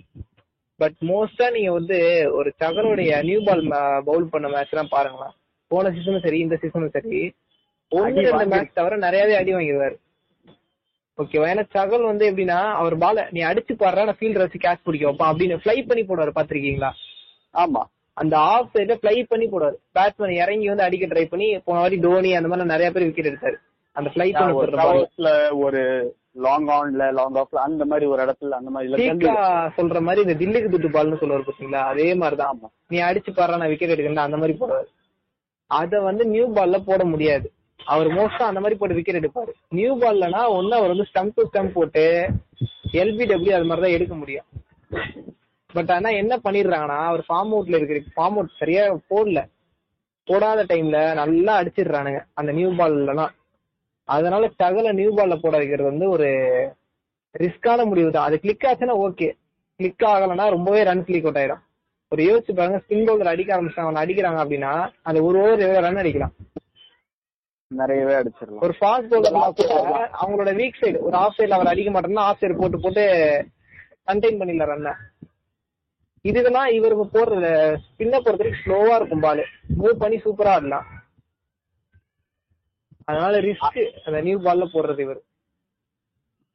[0.80, 1.96] பட் மோஸ்டா நீங்க வந்து
[2.38, 3.62] ஒரு சகலுடைய நியூ பால்
[4.08, 5.34] பவுல் பண்ண மேட்ச் எல்லாம் பாருங்களேன்.
[5.70, 7.20] போன சீசனும் சரி இந்த சீசனும் சரி
[7.92, 9.96] ஒன்னு ரெண்டு மேட்ச் தவிர நிறையவே அடி வாங்கிடுவாரு
[11.18, 15.04] ஓகேவா ஏன்னா சகல் வந்து எப்படின்னா அவர் பால நீ அடிச்சு பாடுறா நான் ஃபீல்டர் வச்சு கேட்ச் பிடிக்க
[15.08, 16.90] வைப்பான் அப்படின்னு ஃபிளை பண்ணி போடுவாரு பாத்திருக்கீங்களா
[17.54, 17.82] ஆமா.
[18.16, 19.76] அந்த ஆஃப் சைட்ல ஃபிளை பண்ணி போடுவாரு.
[19.94, 23.56] பேட்ஸ்மேன் இறங்கி வந்து அடிக்க ட்ரை பண்ணி போன வாட்டி தோனி அந்த மாதிரி நிறைய பேர் விக்கெட் எடுத்தாரு.
[23.97, 24.52] அந்த ஃபிளை பண்ணி
[25.59, 25.80] ஒரு
[26.37, 29.04] லாங் ஆன்ல லாங் ஆஃப்ல அந்த மாதிரி ஒரு இடத்துல அந்த மாதிரி
[29.76, 31.83] சொல்ற மாதிரி இந்த தில்லிக்கு துட்டு பால்னு சொல்லுவாரு பாத்தீங்களா?
[31.85, 32.52] அதே மாதிரிதான்.
[32.52, 32.68] ஆமா.
[32.88, 34.88] நீ அடிச்சு பாரு நான் விக்கெட் எடுக்கிறேன் அந்த மாதிரி போடுவாரு.
[35.71, 37.47] அத வந்து நியூ பால்ல போட முடியாது.
[37.85, 39.52] அவர் மோஸ்டா அந்த மாதிரி போட்டு விக்கெட் எடுப்பாரு.
[39.68, 42.04] நியூ பால்லனா ஒண்ணு அவர் வந்து ஸ்டம்ப் டு ஸ்டம்ப் போட்டு
[42.92, 44.44] எல்பிடபிள்யூ அது மாதிரி தான் எடுக்க முடியும்.
[45.76, 49.40] பட் ஆனா என்ன பண்ணிடுறாங்கன்னா அவர் ஃபார்ம் அவுட்ல இருக்கிற ஃபார்ம் அவுட் சரியா போடல.
[50.28, 53.33] போடாத டைம்ல நல்லா அடிச்சிடுறானுங்க அந்த நியூ பால்லாம்
[54.09, 56.28] அதனால சகல நியூ பால்ல போட வைக்கிறது வந்து ஒரு
[57.35, 58.26] ரிஸ்கான முடிவு தான்.
[58.28, 59.28] அது கிளிக் ஆச்சுன்னா ஓகே
[59.81, 61.62] கிளிக் ஆகலைன்னா ரொம்பவே ரன் கிளிக் அவுட் ஆயிடும்.
[62.12, 64.73] ஒரு யோசிச்சு பாருங்க ஸ்பின் பவுலர் அடிக்க ஆரம்பிச்சாங்க அவன் அடிக்கிறாங்க அப்படின்னா
[65.09, 66.35] அந்த ஒரு ஓவர் ரன் அடிக்கலாம்.
[67.71, 68.62] நிறையவே அடிச்சிடலாம்.
[68.66, 72.81] ஒரு ஃபாஸ்ட் பவுலர் அவங்களோட வீக் சைடு ஒரு ஆஃப் சைடுல அவர் அடிக்க மாட்டேன்னா ஆஃப் சைடு போட்டு
[72.85, 73.04] போட்டு
[74.11, 74.93] கண்டெயின் பண்ணிடலாம் ரன்ன
[76.28, 77.50] இதுக்கெல்லாம் இவர் போடுறது
[77.85, 79.43] ஸ்பின்ன பொறுத்த வரைக்கும் ஸ்லோவா இருக்கும் பால்
[79.78, 80.87] மூவ் பண்ணி சூப்பரா ஆடலாம்.
[83.04, 85.21] அதனால ரிஸ்க் அந்த நியூ பால்ல போடுறது இவர்.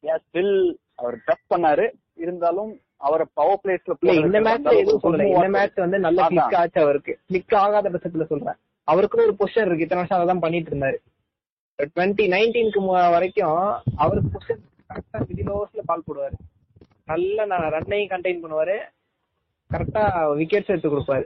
[0.04, 1.86] ஸ்டில் அவர் டஃப் பண்ணாரு.
[2.26, 5.28] இருந்தாலும் அவரை பவர் பிளேஸ்ல இந்த மேட்ச்ல எதுவும் சொல்லல.
[5.36, 7.20] இந்த மேட்ச் வந்து நல்ல கிளிக் ஆச்சு அவருக்கு.
[7.28, 8.58] கிளிக் ஆகாத பட்சத்துல சொல்றேன்.
[8.92, 9.86] அவருக்குன்னு ஒரு பொசிஷன் இருக்கு.
[9.86, 10.98] இத்தனை வருஷம் அதான் பண்ணிட்டு இருந்தாரு.
[11.96, 16.38] டுவெண்ட்டி நைன்டீனுக்கு வரைக்கும் அவருக்கு பொசிஷன் கரெக்டா மிடில் ஓவர்ஸ்ல பால் போடுவாரு.
[17.06, 18.78] நல்ல ரன்னையும் கண்டெயின் பண்ணுவாரு.
[19.74, 20.04] கரெக்டா
[20.40, 21.26] விக்கெட்ஸ் எடுத்து கொடுப்பாரு.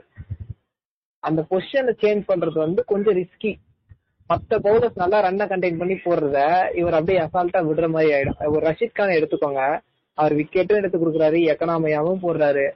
[1.18, 3.54] அந்த பொசிஷனை சேஞ்ச் பண்றது வந்து கொஞ்சம் ரிஸ்கி
[4.28, 8.48] மத்த பவுலர்ஸ் நல்லா ரன்னை கண்டெயின் பண்ணி போடுறத இவர் அப்படியே அசால்ட்டா விடுற மாதிரி ஆயிடும்.
[8.48, 9.80] ஒரு ரஷீத் கானை எடுத்துக்கோங்க.
[10.14, 12.72] அவர் விக்கெட்டும் எடுத்து கொடுக்குறாரு எக்கனாமியாவும் போடுறாரு.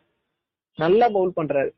[0.76, 1.70] நல்லா பவுல் பண்றாரு.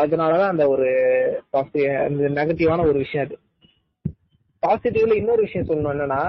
[0.00, 0.88] அதனாலதான் அந்த ஒரு
[1.52, 3.38] அந்த நெகட்டிவான ஒரு விஷயம் அது.
[4.66, 6.22] பாசிட்டிவ்ல இன்னொரு விஷயம் சொல்லணும் என்னன்னா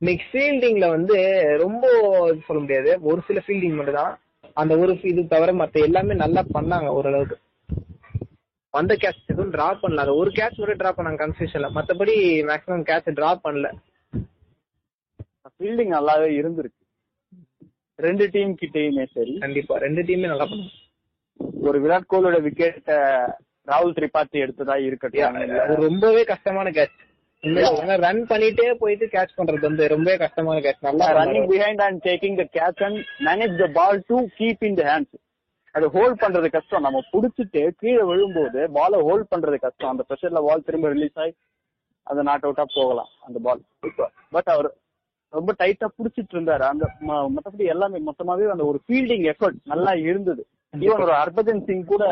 [0.00, 1.16] நெக்ஸ்ட் ஃபீல்டிங்ல வந்து
[1.58, 1.84] ரொம்ப
[2.46, 2.98] சொல்ல முடியாது.
[3.00, 4.18] ஒரு சில ஃபீல்டிங் மட்டும் தான்
[4.54, 7.36] அந்த ஒரு இது தவிர மத்த எல்லாமே நல்லா பண்ணாங்க ஓரளவுக்கு.
[8.70, 10.02] வந்த கேட்ச் எதுவும் டிரா பண்ணல.
[10.04, 12.14] அந்த ஒரு கேட்ச் மட்டும் டிரா பண்ணாங்க கன்ஃபியூஷன்ல மத்தபடி
[12.50, 13.68] மேக்ஸிமம் கேட்ச் டிரா பண்ணல.
[15.58, 16.80] ஃபீல்டிங் நல்லாவே இருந்திருக்கு.
[17.98, 19.38] ரெண்டு டீம் கிட்டயுமே சரி.
[19.38, 19.76] கண்டிப்பா.
[19.78, 20.74] ரெண்டு டீமே நல்லா பண்ணாங்க.
[21.66, 22.90] ஒரு விராட் கோலியோட விக்கெட்
[23.70, 25.76] ராகுல் திரிபாத்தி எடுத்ததா இருக்கட்டும்.
[25.84, 26.98] ரொம்பவே கஷ்டமான கேட்ச்
[28.04, 31.46] ரன் பண்ணிட்டே போயிட்டு கேட்ச் பண்றது வந்து ரொம்பவே கஷ்டமான கேட்ச் நல்லா running.
[31.52, 35.16] Behind and taking the catch and manage the ball to keep in the hands
[35.74, 36.84] அது ஹோல்ட் பண்றது கஷ்டம்.
[36.86, 39.90] நம்ம புடிச்சிட்டு கீழே விழும்போது பாலை ஹோல்ட் பண்றது கஷ்டம்.
[39.92, 41.34] அந்த ப்ரெஷர்ல பால் திரும்ப ரிலீஸ் ஆகி
[42.06, 43.62] அது நாட் அவுட்டா போகலாம் அந்த பால்
[44.36, 44.68] பட் அவர்
[45.32, 46.64] ரொம்ப டைட்டா புடிச்சிட்டு இருந்தாரு.
[46.72, 46.84] அந்த
[47.36, 50.42] மத்தபடி எல்லாமே மொத்தமாவே அந்த ஒரு ஃபீல்டிங் எஃபர்ட் நல்லா இருந்தது.
[50.74, 52.04] ஈவன் ஒரு ஹர்பஜன் சிங் கூட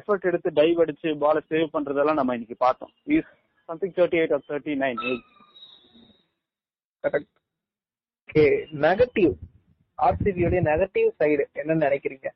[0.00, 2.92] எஃபர்ட் எடுத்து டைவ் அடிச்சு பாலை சேவ் பண்றதெல்லாம் நம்ம இன்னைக்கு பார்த்தோம்.
[3.72, 5.26] Is something thirty eight or thirty nine age
[7.04, 7.32] correct
[8.22, 8.44] okay
[8.86, 9.32] negative
[9.98, 12.28] ஆர்சிபியோட negative side என்னன்னு நினைக்கிறீங்க?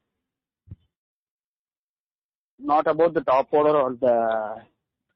[2.61, 4.15] Not about the top order or the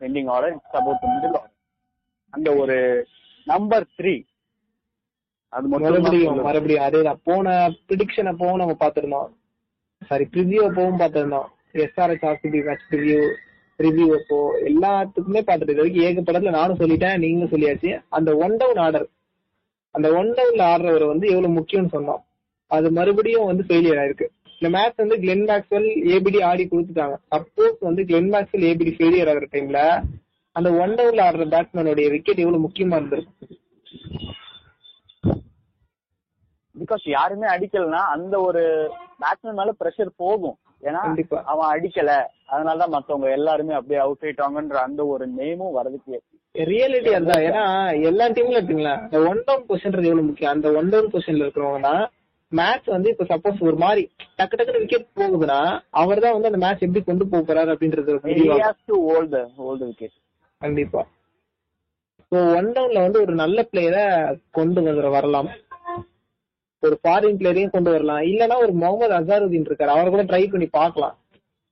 [0.00, 1.52] ending order, it's about the middle order.
[2.32, 2.76] அந்த ஒரு
[3.46, 4.14] நம்பர் த்ரீ
[5.52, 6.42] அது மறுபடியும்.
[6.48, 7.54] மறுபடியும் அதேதான் போன
[7.86, 9.30] ப்ரிடிக்ஷன் அப்பவும் நம்ம பார்த்திருந்தோம்.
[10.10, 11.48] சாரி ப்ரிவியூ அப்பவும் பார்த்திருந்தோம்.
[11.86, 13.22] SRS RCB match preview
[13.84, 14.38] review அப்போ
[14.70, 17.90] எல்லாத்துக்குமே பார்த்துட்டு இது வரைக்கும் ஏகப்படத்துல நானும் சொல்லிட்டேன் நீங்களும் சொல்லியாச்சு.
[18.16, 19.06] அந்த ஒன் டவுன் ஆர்டர்
[19.94, 22.22] அந்த ஒன் டவுன்ல ஆடுறவர் வந்து எவ்வளவு முக்கியம்னு சொன்னோம்.
[22.70, 24.26] அது மறுபடியும் வந்து ஃபெயிலியர் ஆயிருக்கு.
[24.56, 27.16] இந்த மேட்ச் வந்து கிளென் மேக்ஸ்வெல் ஏபிடி ஆடி கொடுத்துட்டாங்க.
[27.34, 29.80] சப்போஸ் வந்து கிளென் மேக்ஸ்வெல் ஏபிடி ஃபெயிலியர் ஆகிற டைம்ல
[30.56, 33.56] அந்த ஒன் டவுன்ல ஆடுற பேட்ஸ்மேனுடைய விக்கெட் எவ்வளவு முக்கியமா இருந்திருக்கும்
[36.74, 38.62] பிகாஸ் யாருமே அடிக்கலன்னா அந்த ஒரு
[39.22, 40.56] பேட்ஸ்மேன் மேல ப்ரெஷர் போகும்.
[40.82, 41.38] ஏன்னா கண்டிப்பா.
[41.46, 42.10] அவன் அடிக்கல.
[42.48, 46.16] அதனாலதான் மத்தவங்க எல்லாருமே அப்படியே அவுட் ஆயிட்டாங்கன்ற அந்த ஒரு நேமும் வரதுக்கு
[46.54, 47.44] ரியாலிட்டி அதுதான்.
[47.48, 47.64] ஏன்னா
[48.08, 50.54] எல்லா டீம்ல எடுத்துங்களா இந்த ஒன் டவுன் பொசிஷன்றது எவ்வளவு முக்கியம்?
[50.54, 51.94] அந்த ஒன் டவுன் பொசிஷன்ல இருக்கிறவங்கன்னா
[52.52, 54.02] மேட்ச் வந்து இப்ப சப்போஸ் ஒரு மாதிரி
[54.38, 55.58] டக்கு டக்குனு விக்கெட் போகுதுன்னா
[56.00, 58.14] அவர் தான் வந்து அந்த மேட்ச் எப்படி கொண்டு போக போறாரு அப்படின்றது
[59.90, 60.16] விக்கெட்
[60.60, 61.02] கண்டிப்பா.
[62.32, 64.02] ஸோ ஒன் டவுன்ல வந்து ஒரு நல்ல பிளேயரை
[64.50, 65.48] கொண்டு வந்து வரலாம்.
[66.82, 68.20] ஒரு ஃபாரின் பிளேயரையும் கொண்டு வரலாம்.
[68.20, 69.92] இல்லனா ஒரு முகமது அசாருதீன் இருக்காரு.
[69.94, 71.16] அவரை கூட ட்ரை பண்ணி பார்க்கலாம்.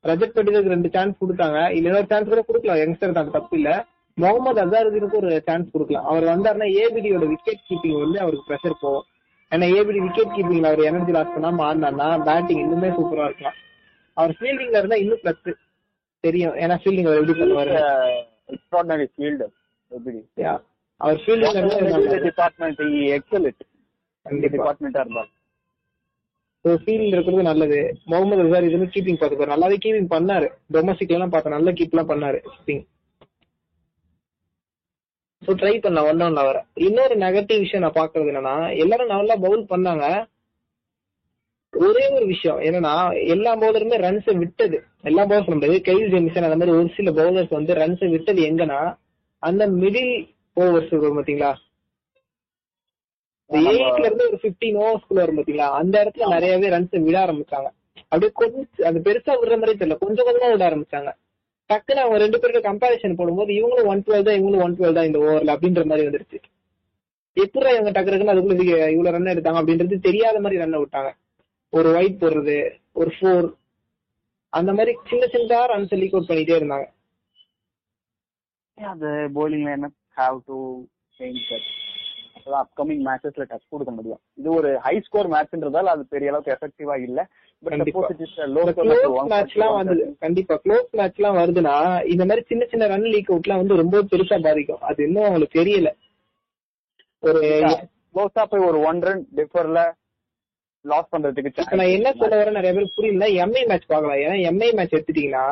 [0.04, 1.70] ரஜத் பட்டிலுக்கு ரெண்டு சான்ஸ் கொடுத்தாங்க.
[1.70, 2.80] இல்ல இன்னொரு சான்ஸ் கூட கொடுக்கலாம்.
[2.82, 3.86] யங்ஸ்டர் தான் தப்பு இல்ல.
[4.14, 6.04] முகமது அசாருதீனுக்கு ஒரு சான்ஸ் கொடுக்கலாம்.
[6.04, 9.06] அவர் வந்தாருன்னா ஏபிடியோட விக்கெட் கீப்பிங் வந்து அவருக்கு ப்ரெஷர் போகும்.
[9.52, 13.58] ஏன்னா ஏபிடி விக்கெட் கீப்பிங்ல அவர் எனர்ஜி லாஸ் பண்ணாம ஆடினார்னா பேட்டிங் இன்னுமே சூப்பரா இருக்கலாம்.
[14.14, 15.56] அவர் ஃபீல்டிங்ல இருந்தா இன்னும் பிளஸ்
[16.20, 16.54] தெரியும்.
[16.54, 17.74] ஏன்னா ஃபீல்டிங் அவர் எப்படி பண்ணுவாரு?
[18.54, 19.08] எக்ஸ்ட்ராடனரி
[19.90, 20.58] எப்படி Yeah.
[20.96, 22.80] அவர் ஃபீல்டிங்ல இருந்தா டிபார்ட்மெண்ட்
[23.16, 23.46] எக்ஸல்
[24.26, 25.34] டிபார்ட்மெண்டா இருந்தாலும்.
[26.64, 27.98] ஸோ ஃபீல்டில் இருக்கிறது நல்லது.
[28.04, 29.52] முகமது அசார் இதுன்னு கீப்பிங் பார்த்துப்பாரு.
[29.54, 30.48] நல்லாவே கீப்பிங் பண்ணாரு.
[30.72, 32.40] டொமஸ்டிக்ல எல்லாம் பார்த்தேன் நல்ல கீப் எல்லாம் பண்ணாரு.
[32.46, 32.84] கீப்பிங்
[35.42, 39.62] ஸோ ட்ரை பண்ணலாம் ஒன் டவுன்ல வர இன்னொரு நெகட்டிவ் விஷயம் நான் பாக்குறது என்னன்னா எல்லாரும் நல்லா பவுல்
[39.70, 40.26] பண்ணாங்க.
[41.74, 44.86] ஒரே ஒரு விஷயம் என்னன்னா எல்லா பவுலருமே ரன்ஸை விட்டது.
[45.02, 48.80] எல்லா பவுலர் சொல்ல முடியாது கைல் ஜெமிசன் அந்த மாதிரி ஒரு சில பவுலர்ஸ் வந்து ரன்ஸை விட்டது எங்கன்னா
[49.38, 50.14] அந்த மிடில்
[50.56, 51.18] ஓவர்ஸ் இருக்கும்
[53.50, 55.68] பாத்தீங்களா எயிட்ல இருந்து ஒரு பிப்டீன் ஓவர்ஸ்குள்ள வரும் பாத்தீங்களா?
[55.80, 57.68] அந்த இடத்துல நிறையவே ரன்ஸ் விட ஆரம்பிச்சாங்க.
[58.10, 59.96] அப்படியே கொஞ்சம் அது பெருசா விடுற மாதிரி தெரியல.
[60.02, 61.10] கொஞ்சம் கொஞ்சமா விட ஆரம்பிச்சாங்க.
[61.70, 65.18] டக்குன்னு அவங்க ரெண்டு பேருக்கு கம்பாரிசன் போடும்போது இவங்களும் ஒன் டுவெல் தான் இவங்களும் ஒன் டுவெல் தான் இந்த
[65.26, 66.38] ஓவர்ல அப்படின்ற மாதிரி வந்துருச்சு.
[67.36, 68.54] எப்படி இவங்க டக்கு டக்குன்னு அதுக்குள்ள
[68.94, 71.10] இவ்வளவு ரன் எடுத்தாங்க அப்படின்றது தெரியாத மாதிரி ரன் விட்டாங்க.
[71.72, 72.58] ஒரு ஒயிட் போடுறது
[73.00, 73.48] ஒரு ஃபோர்
[74.52, 76.86] அந்த மாதிரி சின்ன சின்னதா ரன்ஸ் லீக் அவுட் பண்ணிட்டே இருந்தாங்க.
[78.78, 79.88] அது போலிங்ல என்ன?
[80.20, 80.56] ஹாவ் டு
[81.18, 81.68] சேஞ்ச் தட்
[82.48, 84.20] அப்பதான் அப்கமிங் மேட்சஸ்ல டச் கொடுக்க முடியும்.
[84.34, 87.20] இது ஒரு ஹை ஸ்கோர் மேட்ச்ன்றதால அது பெரிய அளவுக்கு எஃபெக்டிவா இல்ல.
[87.62, 88.08] கண்டிப்பா.
[88.80, 90.56] க்ளோஸ் மேட்ச் எல்லாம் வந்து கண்டிப்பா.
[90.64, 91.76] க்ளோஸ் மேட்ச் எல்லாம் வருதுன்னா
[92.12, 94.82] இந்த மாதிரி சின்ன சின்ன ரன் லீக் அவுட்லாம் வந்து ரொம்ப பெருசா பாதிக்கும்.
[94.90, 95.90] அது இன்னும் அவங்களுக்கு தெரியல.
[97.22, 97.42] ஒரு
[98.12, 99.80] க்ளோஸா போய் ஒரு ஒன் ரன் டிஃபர்ல
[100.84, 103.26] லாஸ் பண்றதுக்கு நான் என்ன சொல்ல வரேன் நிறைய பேர் புரியல.
[103.44, 104.20] எம்ஐ மேட்ச் பார்க்கலாம்.
[104.24, 105.46] ஏன்னா எம்ஐ மேட்ச் எடுத்துட்டீங்கன்னா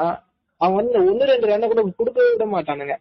[0.60, 2.94] அவங்க வந்து ஒன்னு ரெண்டு ரன் கூட கொடுக்கவே விட மாட்டானுங்க.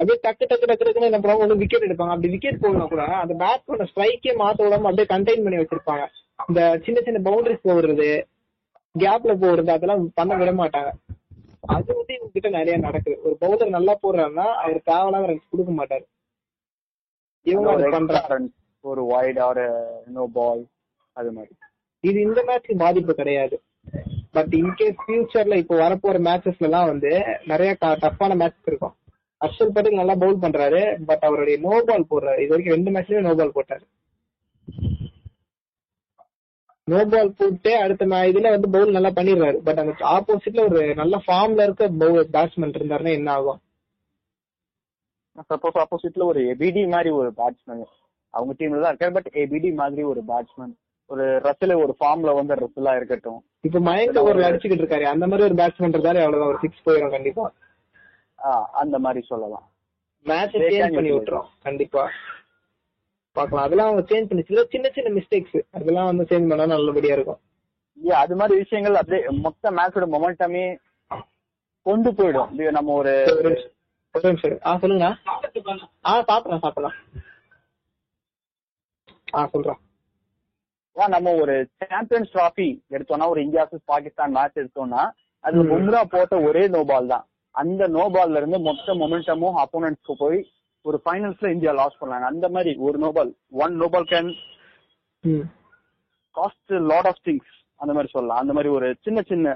[0.00, 2.14] அப்படியே டக்கு டக்கு டக்கு டக்குன்னு என்ன பண்ணுவாங்க ஒன்று விக்கெட் எடுப்பாங்க.
[2.14, 6.06] அப்படி விக்கெட் போகலாம் கூட அந்த பேட்ஸ்மேன ஸ்ட்ரைக்கே மாத்த விடாம அப்படியே கண்டெயின் பண்ணி வச்சிருப்பாங்க.
[6.48, 8.08] இந்த சின்ன சின்ன பவுண்டரிஸ் போடுறது
[8.94, 10.90] கேப்ல போடுறது அதெல்லாம் பண்ண விட மாட்டாங்க.
[11.74, 13.16] அது வந்து இவங்க கிட்ட நிறைய நடக்குது.
[13.26, 16.04] ஒரு பவுலர் நல்லா போடுறாருன்னா அவர் தேவையில்லாத ரன்ஸ் கொடுக்க மாட்டாரு.
[17.46, 18.48] இவங்க அதை பண்றாங்க.
[18.90, 19.62] ஒரு வைட் ஆர்
[20.16, 20.62] நோ பால்
[21.16, 21.54] அது மாதிரி.
[22.04, 23.56] இது இந்த மேட்ச் பாதிப்பு கிடையாது.
[24.36, 27.10] பட் இன்கேஸ் ஃபியூச்சர்ல இப்போ வரப்போற மேட்சஸ்ல எல்லாம் வந்து
[27.52, 27.72] நிறைய
[28.04, 28.94] டஃப்பான மேட்ச் இருக்கும்.
[29.40, 32.40] ஹர்ஷல் பட்டேல் நல்லா பவுல் பண்றாரு பட் அவருடைய நோ பால் போடுறாரு.
[32.44, 33.84] இது வரைக்கும் ரெண்டு மேட்ச்லயும் நோ பால் போட்டாரு.
[36.88, 39.58] நோ பால் போட்டு அடுத்த இதுல வந்து பவுல் நல்லா பண்ணிடுறாரு.
[39.68, 43.60] பட் அந்த ஆப்போசிட்ல ஒரு நல்ல ஃபார்ம்ல இருக்க பவுல் பேட்ஸ்மேன் இருந்தாருன்னா என்ன ஆகும்?
[45.50, 47.84] சப்போஸ் ஆப்போசிட்ல ஒரு எபிடி மாதிரி ஒரு பேட்ஸ்மேன்
[48.34, 50.74] அவங்க டீம்ல தான் இருக்காரு பட் எபிடி மாதிரி ஒரு பேட்ஸ்மேன்
[51.10, 53.40] ஒரு ரசில ஒரு ஃபார்ம்ல வந்து ரசிலா இருக்கட்டும்.
[53.60, 55.04] இப்ப மயங்க ஒரு அடிச்சுக்கிட்டு இருக்காரு.
[55.14, 56.50] அந்த மாதிரி ஒரு பேட்ஸ்மேன் இருந்தாரு அவ்வளவுதான்.
[56.52, 57.44] ஒரு சிக்ஸ் போயிடும் கண்டிப்பா.
[58.82, 59.66] அந்த மாதிரி சொல்லலாம்.
[60.26, 61.10] மேட்ச் சேஞ்ச் பண்ணி.
[61.12, 62.04] விட்டுரும் கண்டிப்பா.
[63.36, 63.64] பார்க்கலாம்.
[63.66, 67.40] அதெல்லாம் அவங்க சேஞ்ச் பண்ணி சில சின்ன சின்ன மிஸ்டேக்ஸ் அதெல்லாம் வந்து சேஞ்ச் பண்ணா நல்லபடியா இருக்கும்.
[67.98, 70.64] Yeah, அது மாதிரி விஷயங்கள் அப்படியே மொத்த மேட்சோட மொமெண்டமே
[71.86, 72.50] கொண்டு போயிடும்.
[72.78, 73.50] நம்ம ஒரு ஒரு
[74.24, 74.58] நிமிஷம்.
[74.68, 75.06] ஆ சொல்லுங்க
[76.06, 76.96] ஆ சாப்பிடலாம் சாப்பிடலாம்.
[79.34, 79.80] ஆ சொல்றேன்
[80.96, 85.02] நம்ம ஒரு சாம்பியன்ஸ் டிராஃபி எடுத்தோம்னா ஒரு இந்தியா பாகிஸ்தான் மேட்ச் எடுத்தோம்னா
[85.44, 85.64] அது.
[85.72, 87.24] பும்ரா போட்ட ஒரே நோ பால் தான்.
[87.56, 90.38] அந்த நோ பால்ல இருந்து மொத்த மொமெண்டமும் அப்போனன்ட்ஸ்க்கு போய்
[90.84, 92.26] ஒரு ஃபைனல்ஸ்ல இந்தியா லாஸ் பண்ணாங்க.
[92.32, 93.30] அந்த மாதிரி ஒரு no ball
[93.64, 94.30] one no ball can
[96.34, 98.42] cost lot of things அந்த மாதிரி சொல்லலாம்.
[98.42, 99.46] அந்த மாதிரி ஒரு சின்ன சின்ன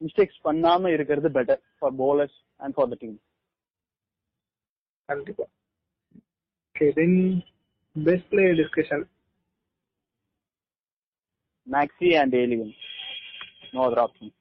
[0.00, 3.16] மிஸ்டேக்ஸ் பண்ணாம இருக்கிறது better for bowlers and for the team
[5.08, 5.46] கண்டிப்பா.
[6.68, 7.16] Okay then
[7.96, 9.04] best player discussion
[11.66, 12.74] Maxi and alien
[13.74, 14.32] no other option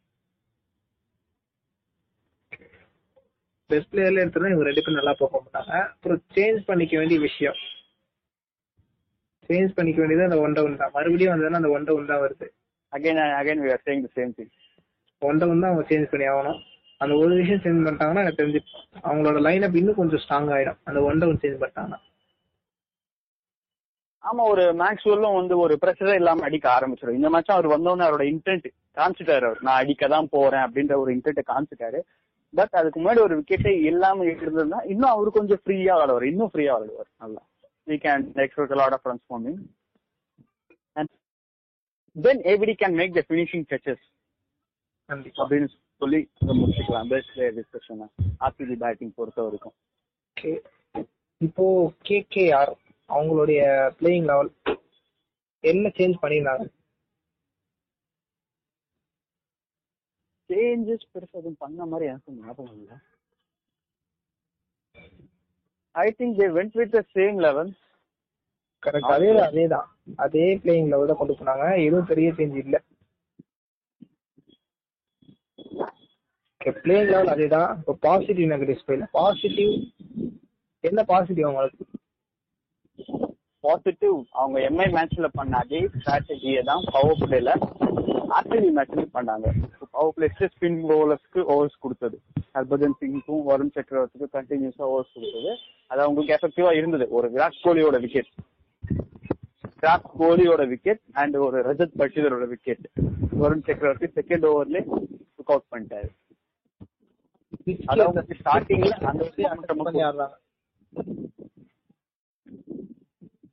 [3.70, 5.74] best பிளேயர்ல எடுத்தா இவங்க ரெண்டு பேரும் நல்லா பெர்ஃபார்ம் பண்ணாங்க.
[5.96, 7.58] அப்புறம் சேஞ்ச் பண்ணிக்க வேண்டிய விஷயம்.
[9.50, 10.92] சேஞ்ச் பண்ணிக்க வேண்டியது அந்த ஒன் டவுன் தான்.
[10.96, 12.48] மறுபடியும் வந்ததுன்னா அந்த ஒன் டவுன் தான் வருது.
[12.94, 14.52] Again again we are saying the same thing
[15.22, 16.60] one down தான் அவங்க சேஞ்ச் பண்ணி ஆகணும்.
[17.02, 18.62] அந்த ஒரு விஷயம் சேஞ்ச் பண்ணிட்டாங்கன்னா எனக்கு தெரிஞ்சு
[19.08, 20.80] அவங்களோட லைன் அப் இன்னும் கொஞ்சம் ஸ்ட்ராங் ஆயிடும்.
[20.84, 22.00] அந்த ஒன் டவுன் சேஞ்ச் பண்ணிட்டாங்கன்னா.
[24.24, 28.68] ஆமா ஒரு மேக்ஸ்வெல்லும் வந்து ஒரு பிரஷரே இல்லாம அடிக்க ஆரம்பிச்சிடும் இந்த மேட்ச் அவர் வந்தோடனே அவரோட இன்டென்ட்
[28.98, 29.62] காமிச்சிட்டாரு அவர்.
[29.68, 32.00] நான் அடிக்க தான் போறேன் அப்படின்ற ஒரு இன்டென்ட் காமிச்சிட்டாரு.
[32.56, 36.24] பட் அதுக்கு முன்னாடி ஒரு விக்கெட்டே இல்லாம இருந்ததுன்னா இன்னும் அவரு கொஞ்சம் ஃப்ரீயா விளையாடுவார்.
[36.24, 37.12] இன்னும் ஃப்ரீயா விளையாடுவார்.
[37.20, 37.48] நல்லா.
[37.88, 39.58] We can expect a lot of runs from him.
[40.94, 41.08] And
[42.22, 43.98] then everybody can make the finishing touches.
[45.06, 45.50] கண்டிப்பா.
[45.50, 47.08] அப்படின்னு சொல்லி முடிச்சுக்கலாம்.
[47.08, 48.08] Best player discussion
[48.40, 49.74] RCB batting பொறுத்த வரைக்கும்.
[51.38, 52.74] இப்போ கேகேஆர்
[53.10, 53.62] அவங்களுடைய
[54.00, 54.52] பிளேயிங் லெவல்
[55.60, 56.68] என்ன சேஞ்ச் பண்ணியிருந்தாங்க
[60.50, 62.96] சேஞ்சஸ் பெருசா எதுவும் பண்ண மாதிரி எனக்கு ஞாபகம் இல்லை.
[65.96, 67.72] I think they went with the same eleven
[68.84, 69.88] correct அதே அதேதான் அதே தான்.
[70.26, 71.66] அதே பிளேயிங் லெவல் தான் கொண்டு போனாங்க.
[71.88, 72.78] எதுவும் பெரிய சேஞ்ச் இல்ல.
[76.84, 77.70] பிளேயிங் லெவல் அதே தான்.
[77.80, 79.74] இப்போ பாசிட்டிவ் நெகட்டிவ் ஸ்பெயில் பாசிட்டிவ்
[80.84, 81.86] என்ன பாசிட்டிவ் உங்களுக்கு?
[83.66, 87.50] பாசிட்டிவ் அவங்க எம்ஐ மேட்ச்ல பண்ண அதே ஸ்ட்ராட்டஜியை தான் பவர் பிளேல
[88.38, 89.48] ஆர்சிபி மேட்ச்ல பண்ணாங்க.
[89.92, 92.18] பவர் பிளேஸ்ல ஸ்பின் பவுலர்ஸ்க்கு ஓவர்ஸ் கொடுத்தது.
[92.54, 95.52] ஹர்பஜன் சிங்க்கும் வருண் சக்கரவர்த்திக்கும் கண்டினியூஸா ஓவர்ஸ் கொடுத்தது.
[95.88, 97.08] அது அவங்களுக்கு எஃபெக்டிவா இருந்தது.
[97.10, 98.32] ஒரு விராட் கோலியோட விக்கெட்
[99.82, 102.86] விராட் கோலியோட விக்கெட் அண்ட் ஒரு ரஜத் பட்டிலரோட விக்கெட்
[103.42, 104.82] வருண் சக்கரவர்த்தி செகண்ட் ஓவர்ல
[105.38, 106.10] லுக் அவுட் பண்ணிட்டாரு.
[108.40, 110.36] ஸ்டார்டிங்ல அந்த ஒரு momentum பண்ணி ஆடுறாங்க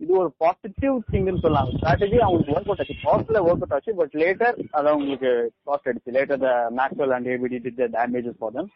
[0.07, 1.69] இது ஒரு பாசிட்டிவ் திங்னு சொல்லலாம்.
[1.75, 2.95] ஸ்ட்ராட்டஜி அவங்களுக்கு ஒர்க் அவுட் ஆச்சு.
[3.05, 5.31] காஸ்ட்ல ஒர்க் அவுட் ஆச்சு பட் லேட்டர் அது அவங்களுக்கு
[5.69, 8.69] காஸ்ட் அடிச்சு later the Maxwell and ABD did the damages for them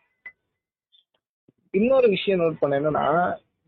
[1.75, 3.05] இன்னொரு விஷயம் நோட் பண்ண என்னன்னா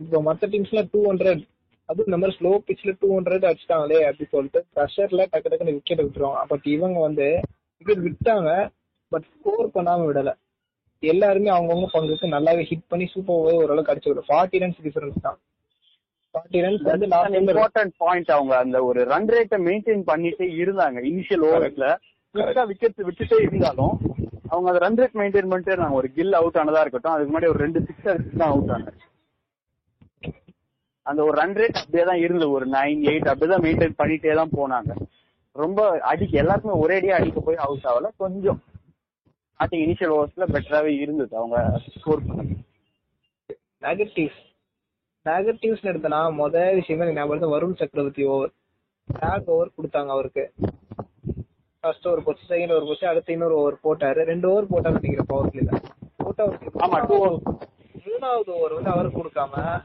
[0.01, 1.43] இப்போ மற்ற டீம்ஸ்ல டூ ஹண்ட்ரட்
[1.89, 6.43] அதுவும் இந்த மாதிரி ஸ்லோ பிச்சில் டூ ஹண்ட்ரட் அடிச்சிட்டாங்களே அப்படின்னு சொல்லிட்டு ப்ரெஷர்ல டக்கு டக்குன்னு விக்கெட் விட்டுருவாங்க.
[6.53, 7.29] பட் இவங்க வந்து
[7.79, 8.51] விக்கெட் விட்டாங்க
[9.13, 10.33] பட் ஸ்கோர் பண்ணாம விடல.
[11.03, 15.39] எல்லாருமே அவங்கவுங்க பங்குக்கு நல்லாவே ஹிட் பண்ணி சூப்பர் ஓவர் ஓரளவுக்கு அடிச்சு விடும் ஃபார்ட்டி ரன்ஸ் டிஃபரன்ஸ் தான்
[15.39, 20.99] ஃபார்ட்டி ரன்ஸ் வந்து லாஸ்ட் டைம் இம்பார்ட்டன்ட் பாயிண்ட் அவங்க அந்த ஒரு ரன் ரேட்டை மெயின்டைன் பண்ணிட்டே இருந்தாங்க.
[21.11, 21.87] இனிஷியல் ஓவர்ஸ்ல
[22.35, 23.95] கரெக்டா விக்கெட் விட்டுட்டே இருந்தாலும்
[24.53, 25.99] அவங்க அந்த ரன் ரேட் மெயின்டைன் பண்ணிட்டே இருந்தாங்க.
[26.01, 29.01] ஒரு கில் அவுட் ஆனதா இருக்கட்டும் அதுக்கு முன்னாடி ஒரு ரெண்டு சிக்ஸ் அடிச்சு தான் அவுட் ஆனாங்க
[31.07, 32.51] அந்த ஒரு ரன் ரேட் அப்படியே தான் இருந்தது.
[32.57, 34.93] ஒரு நைன் எயிட் அப்படிதான் மெயின்டைன் பண்ணிட்டே தான் போனாங்க.
[35.57, 38.11] ரொம்ப அடிக்க எல்லாருக்குமே ஒரேடியா அடிக்க போய் அவுட் ஆகல.
[38.25, 38.61] கொஞ்சம்.
[39.55, 41.33] ஸ்டார்டிங் இனிஷியல் ஓவர்ஸ்ல பெட்டராவே இருந்தது.
[41.37, 41.57] அவங்க
[41.99, 42.55] ஸ்கோர் பண்ணது.
[43.87, 44.41] நெகட்டிவ்ஸ்
[45.25, 48.51] நெகட்டிவ்ஸ் எடுத்தனா முத விஷயமே எனக்கு ஞாபகம் வருண் சக்கரவர்த்தி ஓவர்
[49.21, 50.53] பேக் ஓவர் கொடுத்தாங்க அவருக்கு.
[51.81, 54.25] ஃபர்ஸ்ட் ஓவர் போச்சு செகண்ட் ஓவர் போச்சு அடுத்து இன்னொரு ஓவர் போட்டாரு.
[54.25, 55.83] ரெண்டு ஓவர் போட்டாரு நினைக்கிறேன் பவர் பிளேல
[56.17, 57.59] போட்டா அவருக்கு ஆமா, two over.
[58.05, 59.81] மூணாவது ஓவர் வந்து அவருக்கு கொடுக்காம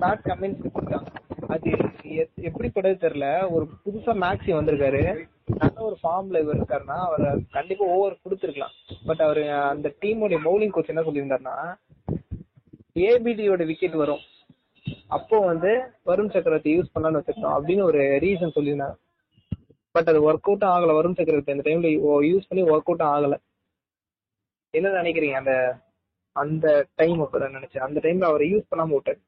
[0.00, 1.06] பேட் கமின்ஸ் கொடுத்தாங்க.
[1.48, 1.70] அது
[2.02, 3.50] எப்- எப்படிப்பட்டது தெரியல.
[3.50, 5.28] ஒரு புதுசா மேக்ஸி வந்திருக்காரு.
[5.58, 8.94] நல்ல ஒரு ஃபார்ம்ல இவர் இருக்காருன்னா அவர் கண்டிப்பா ஓவர் கொடுத்துருக்கலாம்.
[9.06, 11.74] பட் அவர் அந்த டீமோட பவுலிங் கோச் என்ன சொல்லியிருந்தாருன்னா
[12.94, 14.20] ஏபிடியோட விக்கெட் வரும்.
[15.08, 15.72] அப்போ வந்து
[16.06, 18.96] வருண் சக்கரவர்த்தி யூஸ் பண்ணலாம்னு வச்சிருக்கோம் அப்படின்னு ஒரு ரீசன் சொல்லியிருந்தாங்க.
[19.90, 20.96] பட் அது ஒர்க் அவுட்டும் ஆகல.
[20.98, 21.90] வருண் சக்கரவர்த்தி அந்த டைம்ல
[22.30, 23.36] யூஸ் பண்ணி ஒர்க் அவுட்டும் ஆகல.
[24.70, 25.32] என்ன நினைக்கிறீங்க?
[25.32, 25.78] அந்த
[26.32, 27.86] அந்த டைம் அப்பதான் நினைச்சேன்.
[27.88, 29.20] அந்த டைம்ல அவரை யூஸ் பண்ணாம விட்டாரு.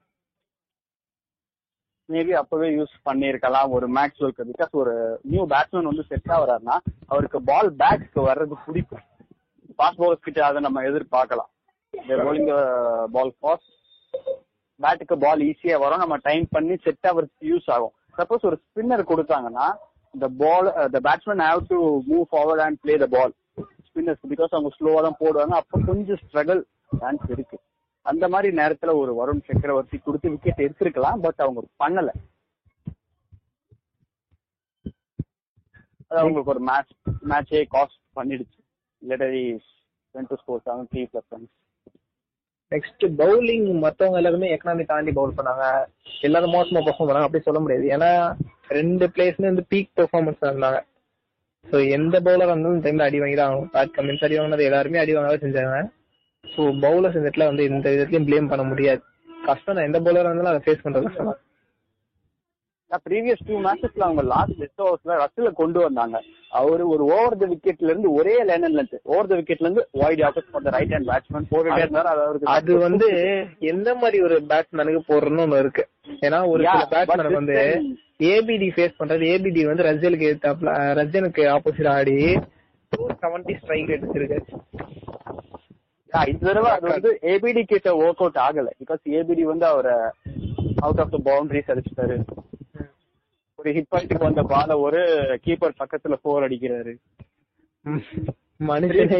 [2.12, 7.70] மேபி அப்பவே யூஸ் பண்ணிருக்கலாம் ஒரு மேக்ஸ்வெல்க்கு பிகாஸ் ஒரு நியூ பேட்ஸ்மேன் வந்து செட் ஆகுறாருன்னா அவருக்கு பால்
[7.76, 9.04] பேட்ஸ்க்கு வர்றது பிடிக்கும்.
[9.78, 11.50] ஃபாஸ்ட் பவுலர்ஸ் கிட்ட அதை நம்ம எதிர்பார்க்கலாம்.
[12.08, 12.52] போலிங்
[13.16, 13.74] பால் ஃபாஸ்ட்
[14.84, 16.02] பேட்டுக்கு பால் ஈஸியா வரும்.
[16.04, 17.94] நம்ம டைம் பண்ணி செட் ஆகிறதுக்கு யூஸ் ஆகும்.
[18.18, 19.66] சப்போஸ் ஒரு ஸ்பின்னர் கொடுத்தாங்கன்னா
[20.14, 21.78] இந்த ball the batsman have to
[22.10, 23.34] move forward and play the ball
[23.88, 26.60] spinners because அவங்க ஸ்லோவா தான் போடுவாங்க அப்போ கொஞ்சம் ஸ்ட்ரகிள்
[27.00, 27.58] சான்ஸ் இருக்கு.
[28.06, 32.10] அந்த மாதிரி நேரத்துல ஒரு வருண் சக்கரவர்த்தி கொடுத்து விக்கெட் எடுத்திருக்கலாம் பட் அவங்க பண்ணல.
[36.10, 36.92] அது அவங்களுக்கு ஒரு மேட்ச்
[37.32, 38.60] மேட்சே காஸ்ட் பண்ணிடுச்சு.
[39.02, 39.42] லெட்டரி
[40.30, 41.32] to score seven three plus
[42.72, 45.64] next bowling மத்தவங்க எல்லாருமே எக்கனாமி தாண்டி பவுல் பண்ணாங்க.
[46.26, 47.28] எல்லாரும் மோசமா பெர்ஃபார்ம் பண்ணாங்க.
[47.28, 47.84] அப்படி சொல்ல முடியாது.
[47.96, 48.10] ஏன்னா
[48.78, 50.80] ரெண்டு பிளேஸ்மே வந்து பீக் பெர்ஃபார்மன்ஸ் இருந்தாங்க.
[51.66, 53.70] ஸோ எந்த பவுலர் இருந்தாலும் இந்த டைம்ல அடி வாங்கி தான் ஆகணும்.
[53.74, 55.78] பேட் கம்மின்ஸ் அடி வாங்கினது எல்லாருமே அடி வாங்கவே செஞ்சாங்க.
[56.44, 59.02] ஸோ பவுலர்ஸ் இந்த இடத்துல வந்து எந்த விதத்துலயும் ப்ளேம் பண்ண முடியாது.
[59.48, 59.88] கஷ்டம் தான்.
[59.88, 61.40] எந்த பவுலர் இருந்தாலும் அதை ஃபேஸ் பண்றது கஷ்டம் தான்.
[63.06, 66.16] ப்ரீவியஸ் டூ மேட்சஸ்ல அவங்க லாஸ்ட் டெஸ்ட் ஓவர்ஸ்ல ரசில கொண்டு வந்தாங்க.
[66.52, 69.82] அவரு ஒரு ஓவர் த விக்கெட்ல இருந்து ஒரே line and length over the விக்கெட்ல இருந்து
[70.28, 73.08] offers for the right hand batsman போட்டுட்டே இருந்தாரு அது அவருக்கு அது வந்து
[73.72, 75.84] எந்த மாதிரி ஒரு பேட்ஸ்மேனுக்கு போடுறன்னு ஒண்ணு இருக்கு.
[76.26, 77.58] ஏன்னா ஒரு சில this வந்து
[78.30, 79.24] ஏபிடி ஃபேஸ் பண்றது.
[79.34, 80.70] ஏபிடி வந்து ரஜலுக்கு ஏத்தாப்ல
[81.00, 82.16] ரஜனுக்கு ஆப்போசிட் ஆடி
[82.92, 84.50] two seventy strike rate
[86.12, 89.96] Yeah, இந்த தடவை அது வந்து ஏபிடி கிட்ட ஒர்க் அவுட் ஆகல பிகாஸ் ஏபிடி வந்து அவரை
[90.84, 92.16] அவுட் ஆஃப் த பவுண்டரிஸ் அடிச்சிட்டாரு.
[93.58, 95.00] ஒரு ஹிட் பாயிண்ட்டுக்கு வந்த பால ஒரு
[95.44, 96.92] கீப்பர் பக்கத்துல போர் அடிக்கிறாரு.
[98.60, 99.18] மனுஷனே.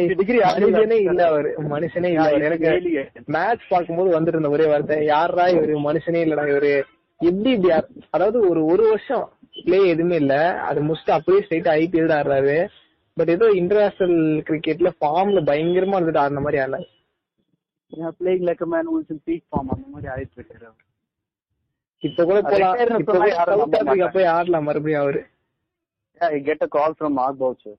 [0.51, 1.49] மனுஷனே இல்ல அவரு.
[1.73, 2.45] மனுஷனே இல்ல அவரு.
[2.49, 3.03] எனக்கு.
[3.27, 5.75] மேட்ச் பார்க்கும்போது வந்துட்டு இருந்த ஒரே வார்த்தை யாரா இவரு?
[5.87, 6.73] மனுஷனே இல்லடா இவரு.
[7.19, 7.71] எப்படி இப்படி
[8.09, 9.25] அதாவது ஒரு ஒரு வருஷம்
[9.65, 10.33] பிளே எதுவுமே இல்ல.
[10.61, 12.57] அது முடிச்சுட்டு அப்படியே ஸ்ட்ரைட் ஐபிஎல் தான் ஆடுறாரு.
[13.17, 14.17] பட் ஏதோ இன்டர்நேஷனல்
[14.49, 16.79] கிரிக்கெட்ல ஃபார்ம்ல பயங்கரமா இருந்துட்டு ஆடுன மாதிரி ஆடல.
[18.19, 18.91] Playing like man
[19.25, 20.85] peak form அந்த மாதிரி ஆயிட்டு இருக்காரு அவர்.
[22.03, 22.75] இப்ப கூட போலாம்.
[22.99, 24.07] இப்ப போய் சவுத் ஆப்பிரிக்கா.
[24.15, 25.21] போய் ஆடலாம் மறுபடியும் அவரு.
[26.21, 27.75] a call from Mark Boucher.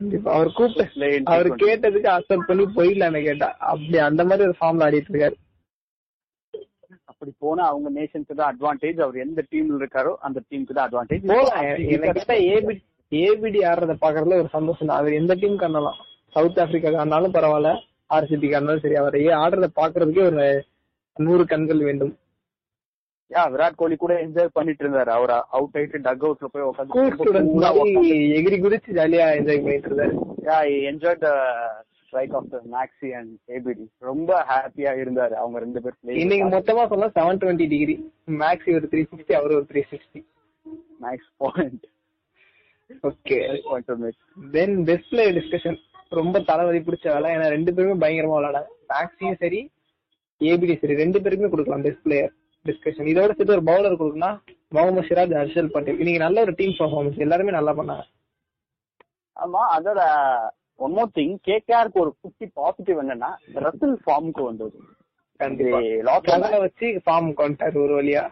[0.00, 0.84] இப்ப அவர் கூப்பிட்டு
[1.32, 1.60] அவர் T20.
[1.62, 5.36] கேட்டதுக்கு அக்செப்ட் பண்ணி போயிடலான்னு கேட்டா அப்படி அந்த மாதிரி ஒரு ஃபார்ம்ல ஆடிட்டு இருக்காரு.
[7.10, 11.66] அப்படி போனா அவங்க நேஷனுக்கு தான் அட்வான்டேஜ் அவர் எந்த டீம்ல இருக்காரோ அந்த டீமுக்கு தான் அட்வான்டேஜ் போலாம்.
[12.12, 12.36] கேட்டா
[13.12, 15.00] ஏபிடி ஆடுறத பாக்குறதுல ஒரு சந்தோஷம் தான்.
[15.00, 15.98] அவர் எந்த டீமுக்கு ஆனாலும்
[16.36, 17.70] சவுத் ஆப்பிரிக்காக்கு ஆனாலும் பரவாயில்ல.
[18.10, 20.44] ஆர்சிபிக்கு ஆனாலும் சரி அவர் ஏன் ஆடுறத பாக்குறதுக்கே ஒரு
[21.16, 22.12] நூறு கண்கள் வேண்டும்.
[23.30, 26.66] யா விராட் கோலி கூட என்ஜாய் பண்ணிட்டு இருந்தாரு அவர் அவுட் ஆயிட்டு டக் அவுட்ல போய்
[27.60, 27.92] மாதிரி
[28.38, 30.14] எகிரி குதிச்சு ஜாலியா என்ஜாய் பண்ணிட்டு இருந்தாரு
[30.48, 30.56] yeah
[30.90, 31.30] enjoy the
[32.00, 37.08] strike of the Maxi and ABD ரொம்ப ஹாப்பியா இருந்தாரு அவங்க ரெண்டு பேர் இன்னைக்கு மொத்தமா சொன்னா
[37.16, 37.96] செவன் டுவெண்ட்டி டிகிரி
[38.40, 40.22] மேக்ஸ் ஒரு த்ரீ சிக்ஸ்டி அவர் ஒரு three sixty
[41.00, 41.86] Max point
[43.04, 43.38] okay
[44.54, 45.78] then best player discussion
[46.12, 47.28] ரொம்ப தலைவலி பிடிச்ச வேலை.
[47.34, 49.60] ஏன்னா ரெண்டு பேருமே பயங்கரமா விளையாடாங்க மேக்ஸியும் சரி
[50.40, 50.94] ஏபிடி சரி.
[51.00, 52.32] ரெண்டு பேருக்குமே கொடுக்கலாம் பெஸ்ட் பிளேயர்
[52.66, 54.38] டிஸ்கஷன் இதோட சேர்த்து ஒரு பவுலர் கொடுக்கணும்
[54.74, 56.00] முகமது சிராஜ் ஹர்ஷல் பட்டேல்.
[56.02, 58.04] இன்னைக்கு நல்ல ஒரு டீம் பர்ஃபார்மன்ஸ் எல்லாருமே நல்லா பண்ணாங்க.
[59.36, 60.00] ஆமா அதோட
[60.84, 63.30] ஒன் மோர் திங் கேகேஆருக்கு ஒரு குட்டி பாசிட்டிவ் என்னன்னா
[63.66, 64.78] ரசல் ஃபார்முக்கு வந்தது.
[66.28, 68.24] கதலை வச்சு ஃபார்ம் கொண்டாரு ஒரு வழியா.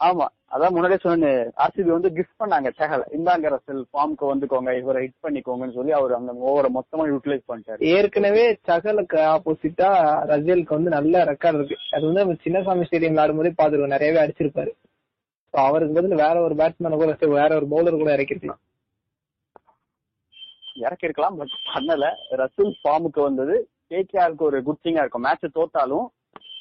[0.00, 5.24] ஆமா அதான் முன்னாடியே சொன்னேன் ஆர்சிபி வந்து கிஃப்ட் பண்ணாங்க சேகல இந்தாங்க ரசல் ஃபார்முக்கு வந்துக்கோங்க இவரை ஹிட்
[5.26, 7.80] பண்ணிக்கோங்கன்னு சொல்லி அவர் அந்த ஓவரை மொத்தமா யூட்டிலைஸ் பண்ணிட்டாரு.
[7.94, 9.88] ஏற்கனவே சகலுக்கு ஆப்போசிட்டா
[10.32, 11.76] ரஜேலுக்கு வந்து நல்ல ரெக்கார்ட் இருக்கு.
[11.90, 14.72] அது வந்து நம்ம சின்னசாமி ஸ்டேடியம்ல ஆடும்போதே பாத்துருவோம் நிறையவே அடிச்சிருப்பாரு.
[15.54, 18.62] So அவருக்கு பதில் வேற ஒரு பேட்ஸ்மேன் கூட வேற ஒரு பவுலர் கூட இறக்கிருக்கலாம்.
[20.74, 22.06] இறக்கி இருக்கலாம் பட் பண்ணல.
[22.42, 23.54] ரசல் ஃபார்முக்கு வந்தது
[23.90, 25.26] கேகேஆருக்கு ஒரு குட் திங்கா இருக்கும்.
[25.26, 26.06] மேட்ச் தோத்தாலும்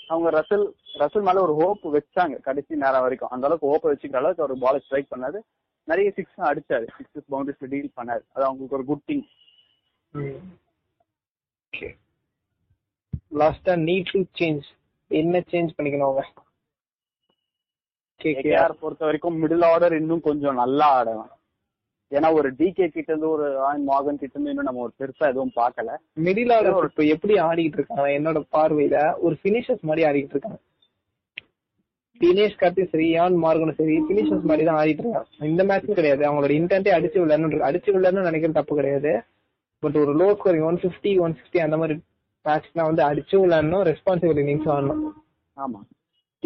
[0.08, 0.66] அவங்க ரசல்
[1.00, 3.30] ரசல் மேல ஒரு ஹோப் வச்சாங்க கடைசி நேரம் வரைக்கும்.
[3.30, 5.40] அந்த அளவுக்கு ஹோப் வச்சுக்கிற அளவுக்கு ஒரு பால் ஸ்ட்ரைக் பண்ணாரு.
[5.88, 6.86] நிறைய சிக்ஸ் அடிச்சாரு.
[6.98, 8.24] சிக்ஸ் பவுண்டரிஸ் டீல் பண்ணாரு.
[8.34, 9.26] அது அவங்களுக்கு ஒரு குட் திங்
[13.42, 14.66] லாஸ்டா நீட் டு சேஞ்ச்
[15.12, 16.24] என்ன சேஞ்ச் பண்ணிக்கணும் அவங்க?
[18.22, 21.32] கேகேஆர் கேகேஆர் பொறுத்த வரைக்கும் மிடில் ஆர்டர் இன்னும் கொஞ்சம் நல்லா ஆடலாம்
[22.12, 25.52] ஏன்னா ஒரு டிகே கிட்ட இருந்து ஒரு ஆயன் மார்கன் கிட்ட இருந்து இன்னும் நம்ம ஒரு பெருசா எதுவும்
[25.56, 25.96] பார்க்கல.
[26.24, 28.08] மிடில் ஆர்டர் இப்ப எப்படி ஆடிட்டு இருக்காங்க?
[28.10, 30.60] என்னோட பார்வையில ஒரு பினிஷர்ஸ் மாதிரி ஆடிட்டு இருக்காங்க.
[32.22, 35.28] தினேஷ் கார்த்தி சரி யான் மார்கனும் சரி பினிஷர்ஸ் மாதிரி தான் ஆடிட்டு இருக்காங்க.
[35.40, 36.24] இந்த மேட்ச்சும் கிடையாது.
[36.28, 37.68] அவங்களோட இன்டென்ட்டே அடிச்சு விளையாடணும்.
[37.70, 39.24] அடிச்சு விளையாடணும்னு நினைக்கிறது தப்பு கிடையாது.
[39.80, 42.00] பட் ஒரு low scoring one fifty one sixty அந்த மாதிரி
[42.46, 45.12] மேட்ச்னா வந்து அடிச்சு விளையாடணும் ரெஸ்பான்சிபிள் இன்னிங்ஸ் ஆடணும்.
[45.58, 45.80] ஆமா.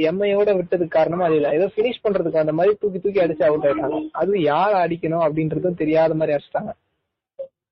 [0.08, 1.50] எம்ஐயோட விட்டதுக்கு காரணமா அது இல்ல.
[1.58, 4.00] ஏதோ பினிஷ் பண்றதுக்கு அந்த மாதிரி தூக்கி தூக்கி அடிச்சு அவுட் ஆயிட்டாங்க.
[4.22, 6.72] அது யார் அடிக்கணும் அப்படின்றதும் தெரியாத மாதிரி அடிச்சிட்டாங்க.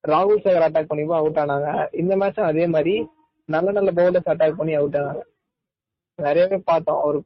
[0.07, 1.69] ராகுல் சேகர் அட்டாக் பண்ணி அவுட் ஆனாங்க.
[2.01, 2.95] இந்த மேட்சும் அதே மாதிரி
[3.45, 5.23] நல்ல நல்ல பவுலர்ஸ் அட்டாக் பண்ணி அவுட் ஆனாங்க.
[6.15, 7.01] நிறையவே பார்த்தோம்.
[7.01, 7.17] அவர்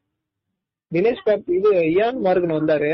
[0.92, 2.94] தினேஷ் பேப் இது இயான் மார்கன் வந்தாரு.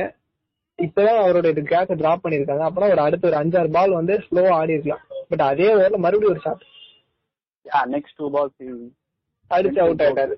[0.86, 5.06] இப்பதான் அவரோட கேட்ச டிராப் பண்ணிருக்காங்க அப்புறம் ஒரு அடுத்த ஒரு அஞ்சாறு பால் வந்து ஸ்லோவா ஆடி இருக்கலாம்.
[5.30, 6.65] பட் அதே ஓவர்ல மறுபடியும் ஒரு ஷாட்
[7.93, 8.67] நெக்ஸ்ட் டூ பால்ஸ்
[9.52, 10.36] அடிச்சு அவுட் ஆயிட்டாரு.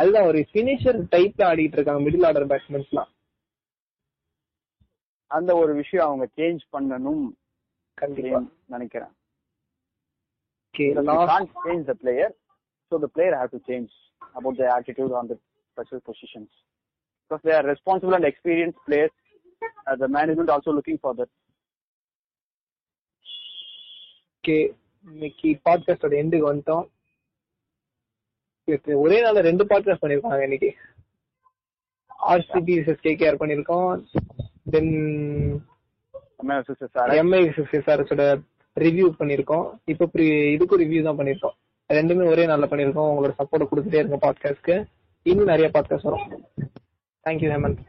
[0.00, 3.10] அதுதான் ஒரு பினிஷர் டைப்ல ஆடிட்டு இருக்காங்க மிடில் ஆர்டர் பேட்ஸ்மேன்ஸ்லாம்
[5.30, 7.24] அந்த ஒரு விஷயம் அவங்க சேஞ்ச் பண்ணணும்
[8.66, 9.14] நினைக்கிறேன்
[11.84, 12.28] the player,
[12.92, 13.90] so the player have to change
[14.34, 15.36] about their attitude on the
[15.72, 16.50] special positions.
[17.30, 19.10] Because they are responsible and experienced players,
[19.86, 21.30] uh, the management also looking for that.
[24.38, 24.58] Okay
[25.06, 26.86] இன்னைக்கு பாட்காஸ்டோட எண்டுக்கு வந்துட்டோம்
[28.72, 30.74] இப்ப ஒரே நாள்ல ரெண்டு பாட்காஸ்ட் பண்ணிருக்காங்க இன்னைக்கு.
[32.28, 34.04] ஆர்சிபி கேகேஆர் பண்ணிருக்கோம்.
[34.70, 35.64] தென்
[36.42, 38.42] எம்ஐ எஸ்ஆர்எஸோட
[38.80, 39.78] ரிவ்யூ பண்ணிருக்கோம்.
[39.84, 41.56] இப்ப இதுக்கும் ரிவ்யூ தான் பண்ணிருக்கோம்.
[41.92, 43.12] ரெண்டுமே ஒரே நாள்ல பண்ணிருக்கோம்.
[43.12, 44.84] உங்களோட சப்போர்ட் கொடுத்துட்டே இருங்க பாட்காஸ்ட்க்கு
[45.22, 46.44] இன்னும் நிறைய பாட்காஸ்ட் வரும்.
[47.24, 47.88] தேங்க்யூ ஹேமந்த்